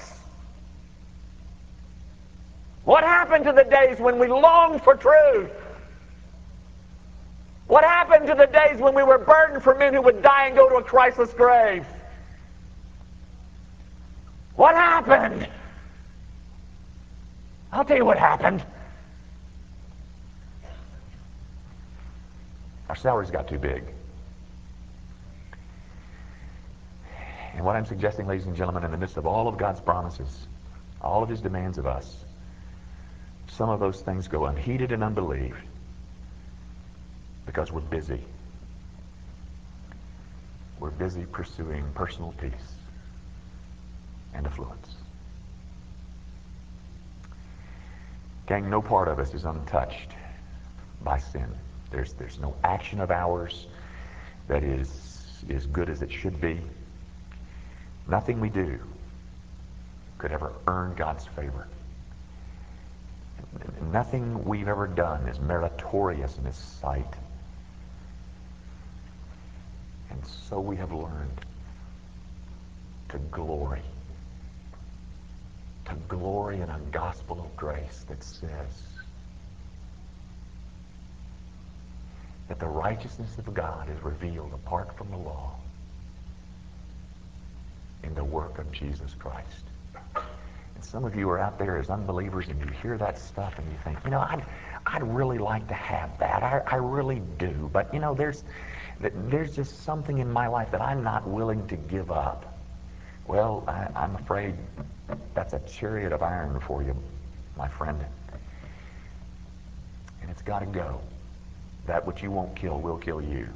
What 2.84 3.02
happened 3.02 3.46
to 3.46 3.52
the 3.52 3.64
days 3.64 3.98
when 3.98 4.18
we 4.18 4.26
longed 4.26 4.82
for 4.82 4.94
truth? 4.94 5.50
What 7.66 7.82
happened 7.82 8.26
to 8.26 8.34
the 8.34 8.46
days 8.46 8.78
when 8.78 8.94
we 8.94 9.02
were 9.02 9.16
burdened 9.16 9.62
for 9.62 9.74
men 9.74 9.94
who 9.94 10.02
would 10.02 10.20
die 10.20 10.48
and 10.48 10.54
go 10.54 10.68
to 10.68 10.74
a 10.74 10.82
Christless 10.82 11.32
grave? 11.32 11.86
What 14.56 14.74
happened? 14.74 15.48
I'll 17.72 17.86
tell 17.86 17.96
you 17.96 18.04
what 18.04 18.18
happened. 18.18 18.62
Our 22.90 22.96
salaries 22.96 23.30
got 23.30 23.46
too 23.46 23.56
big. 23.56 23.84
And 27.54 27.64
what 27.64 27.76
I'm 27.76 27.86
suggesting, 27.86 28.26
ladies 28.26 28.46
and 28.46 28.56
gentlemen, 28.56 28.82
in 28.82 28.90
the 28.90 28.96
midst 28.96 29.16
of 29.16 29.28
all 29.28 29.46
of 29.46 29.56
God's 29.56 29.80
promises, 29.80 30.48
all 31.00 31.22
of 31.22 31.28
his 31.28 31.40
demands 31.40 31.78
of 31.78 31.86
us, 31.86 32.16
some 33.46 33.70
of 33.70 33.78
those 33.78 34.00
things 34.00 34.26
go 34.26 34.46
unheeded 34.46 34.90
and 34.90 35.04
unbelieved 35.04 35.62
because 37.46 37.70
we're 37.70 37.80
busy. 37.80 38.24
We're 40.80 40.90
busy 40.90 41.26
pursuing 41.26 41.84
personal 41.94 42.34
peace 42.40 42.74
and 44.34 44.48
affluence. 44.48 44.96
Gang, 48.48 48.68
no 48.68 48.82
part 48.82 49.06
of 49.06 49.20
us 49.20 49.32
is 49.32 49.44
untouched 49.44 50.10
by 51.04 51.18
sin. 51.18 51.54
There's, 51.90 52.12
there's 52.14 52.38
no 52.38 52.54
action 52.64 53.00
of 53.00 53.10
ours 53.10 53.66
that 54.48 54.62
is 54.62 55.44
as 55.48 55.66
good 55.66 55.88
as 55.88 56.02
it 56.02 56.12
should 56.12 56.40
be. 56.40 56.60
Nothing 58.08 58.40
we 58.40 58.48
do 58.48 58.78
could 60.18 60.32
ever 60.32 60.52
earn 60.66 60.94
God's 60.94 61.26
favor. 61.26 61.66
Nothing 63.92 64.44
we've 64.44 64.68
ever 64.68 64.86
done 64.86 65.26
is 65.26 65.40
meritorious 65.40 66.36
in 66.38 66.44
His 66.44 66.56
sight. 66.56 67.14
And 70.10 70.26
so 70.26 70.60
we 70.60 70.76
have 70.76 70.92
learned 70.92 71.40
to 73.08 73.18
glory. 73.30 73.82
To 75.86 75.94
glory 76.08 76.60
in 76.60 76.68
a 76.68 76.78
gospel 76.92 77.40
of 77.40 77.56
grace 77.56 78.04
that 78.08 78.22
says 78.22 78.82
that 82.50 82.58
the 82.58 82.66
righteousness 82.66 83.38
of 83.38 83.54
God 83.54 83.88
is 83.88 84.02
revealed 84.02 84.52
apart 84.52 84.92
from 84.98 85.08
the 85.12 85.16
law 85.16 85.54
in 88.02 88.12
the 88.16 88.24
work 88.24 88.58
of 88.58 88.72
Jesus 88.72 89.14
Christ. 89.16 89.66
And 90.16 90.84
some 90.84 91.04
of 91.04 91.14
you 91.14 91.30
are 91.30 91.38
out 91.38 91.60
there 91.60 91.78
as 91.78 91.90
unbelievers 91.90 92.48
and 92.48 92.58
you 92.58 92.66
hear 92.82 92.98
that 92.98 93.20
stuff 93.20 93.56
and 93.56 93.70
you 93.70 93.78
think, 93.84 93.98
you 94.04 94.10
know, 94.10 94.18
I'd, 94.18 94.44
I'd 94.84 95.04
really 95.04 95.38
like 95.38 95.68
to 95.68 95.74
have 95.74 96.18
that. 96.18 96.42
I, 96.42 96.60
I 96.66 96.74
really 96.74 97.22
do. 97.38 97.70
But, 97.72 97.94
you 97.94 98.00
know, 98.00 98.14
there's, 98.14 98.42
there's 98.98 99.54
just 99.54 99.84
something 99.84 100.18
in 100.18 100.28
my 100.28 100.48
life 100.48 100.72
that 100.72 100.80
I'm 100.80 101.04
not 101.04 101.28
willing 101.28 101.68
to 101.68 101.76
give 101.76 102.10
up. 102.10 102.58
Well, 103.28 103.62
I, 103.68 103.86
I'm 103.94 104.16
afraid 104.16 104.56
that's 105.34 105.52
a 105.52 105.60
chariot 105.60 106.12
of 106.12 106.20
iron 106.20 106.58
for 106.58 106.82
you, 106.82 106.96
my 107.56 107.68
friend. 107.68 108.04
And 110.20 110.30
it's 110.32 110.42
got 110.42 110.58
to 110.58 110.66
go. 110.66 111.00
That 111.90 112.06
which 112.06 112.22
you 112.22 112.30
won't 112.30 112.54
kill 112.54 112.78
will 112.78 112.98
kill 112.98 113.20
you. 113.20 113.48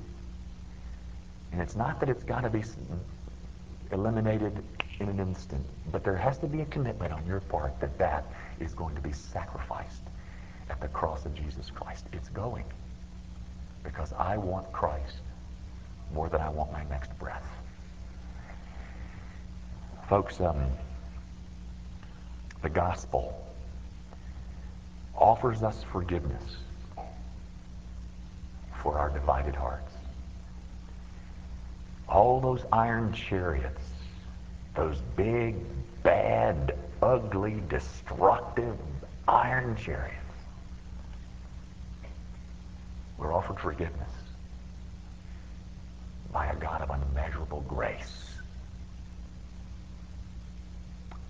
And 1.52 1.62
it's 1.62 1.76
not 1.76 2.00
that 2.00 2.08
it's 2.08 2.24
got 2.24 2.40
to 2.40 2.50
be 2.50 2.64
eliminated 3.92 4.60
in 4.98 5.08
an 5.08 5.20
instant. 5.20 5.64
But 5.92 6.02
there 6.02 6.16
has 6.16 6.36
to 6.38 6.48
be 6.48 6.60
a 6.60 6.64
commitment 6.64 7.12
on 7.12 7.24
your 7.28 7.38
part 7.38 7.78
that 7.78 7.96
that 7.98 8.24
is 8.58 8.74
going 8.74 8.96
to 8.96 9.00
be 9.00 9.12
sacrificed 9.12 10.02
at 10.68 10.80
the 10.80 10.88
cross 10.88 11.24
of 11.24 11.32
Jesus 11.36 11.70
Christ. 11.70 12.06
It's 12.12 12.28
going 12.30 12.64
because 13.84 14.12
I 14.14 14.36
want 14.36 14.72
Christ 14.72 15.20
more 16.12 16.28
than 16.28 16.40
I 16.40 16.48
want 16.48 16.72
my 16.72 16.82
next 16.86 17.16
breath. 17.20 17.46
Folks, 20.08 20.40
um, 20.40 20.60
the 22.62 22.68
gospel 22.68 23.46
offers 25.14 25.62
us 25.62 25.84
forgiveness 25.92 26.56
for 28.84 28.98
our 28.98 29.08
divided 29.08 29.56
hearts. 29.56 29.92
All 32.06 32.38
those 32.38 32.62
iron 32.70 33.12
chariots, 33.14 33.82
those 34.76 34.98
big, 35.16 35.56
bad, 36.02 36.76
ugly, 37.02 37.62
destructive 37.68 38.76
iron 39.26 39.74
chariots, 39.74 40.18
we're 43.16 43.32
offered 43.32 43.58
forgiveness 43.58 44.10
by 46.30 46.46
a 46.46 46.56
God 46.56 46.82
of 46.82 46.90
unmeasurable 46.90 47.64
grace. 47.66 48.34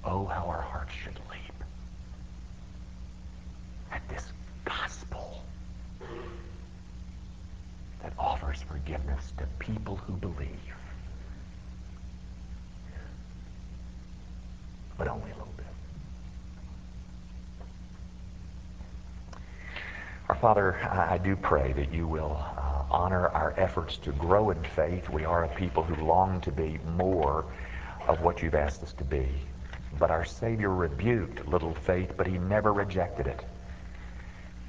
Oh, 0.05 0.27
how 0.27 0.47
our 0.47 0.61
hearts 0.61 0.93
should 0.93 1.15
leap 1.31 1.55
at 3.93 4.07
this 4.09 4.25
gospel 4.65 5.41
that 8.05 8.13
offers 8.19 8.61
forgiveness 8.61 9.33
to 9.39 9.47
people 9.59 9.97
who 9.97 10.13
believe. 10.13 10.77
But 14.99 15.09
only 15.09 15.31
a 15.31 15.35
little 15.35 15.55
bit. 15.57 15.65
Our 20.29 20.35
Father, 20.35 20.77
I 20.85 21.17
do 21.17 21.35
pray 21.35 21.73
that 21.73 21.95
you 21.95 22.07
will 22.07 22.37
uh, 22.37 22.83
honor 22.91 23.29
our 23.29 23.55
efforts 23.57 23.97
to 23.99 24.13
grow 24.13 24.51
in 24.51 24.63
faith. 24.63 25.09
We 25.09 25.25
are 25.25 25.45
a 25.45 25.49
people 25.49 25.83
who 25.83 26.05
long 26.05 26.43
to 26.43 26.53
be 26.53 26.79
more 26.99 27.47
of 28.07 28.21
what 28.21 28.43
you've 28.43 28.55
asked 28.55 28.83
us 28.83 28.93
to 28.95 29.05
be. 29.05 29.27
But 29.99 30.11
our 30.11 30.27
Savior 30.27 30.75
rebuked 30.75 31.49
little 31.49 31.75
faith, 31.75 32.13
but 32.19 32.27
he 32.27 32.37
never 32.37 32.75
rejected 32.75 33.27
it. 33.27 33.43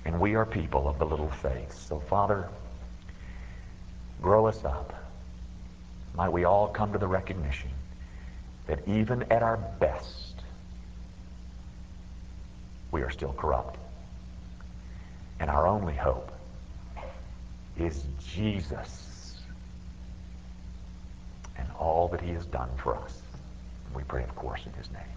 And 0.06 0.22
we 0.22 0.36
are 0.36 0.46
people 0.46 0.88
of 0.88 1.00
the 1.00 1.06
little 1.06 1.32
faith. 1.32 1.74
So, 1.74 2.00
Father, 2.00 2.48
grow 4.22 4.48
us 4.48 4.64
up. 4.64 4.94
Might 6.16 6.30
we 6.30 6.46
all 6.46 6.68
come 6.68 6.94
to 6.94 7.00
the 7.00 7.08
recognition 7.08 7.70
that 8.68 8.88
even 8.88 9.24
at 9.32 9.44
our 9.44 9.58
best, 9.58 10.36
we 12.92 13.02
are 13.02 13.10
still 13.10 13.34
corrupt. 13.34 13.78
And 15.40 15.50
our 15.50 15.68
only 15.68 15.96
hope 15.96 16.32
is 17.78 18.04
Jesus 18.20 19.36
and 21.58 21.68
all 21.78 22.08
that 22.10 22.22
he 22.22 22.32
has 22.32 22.46
done 22.46 22.70
for 22.78 22.96
us. 22.96 23.22
We 23.94 24.04
pray, 24.04 24.24
of 24.24 24.36
course, 24.36 24.62
in 24.66 24.74
his 24.74 24.90
name. 24.92 25.15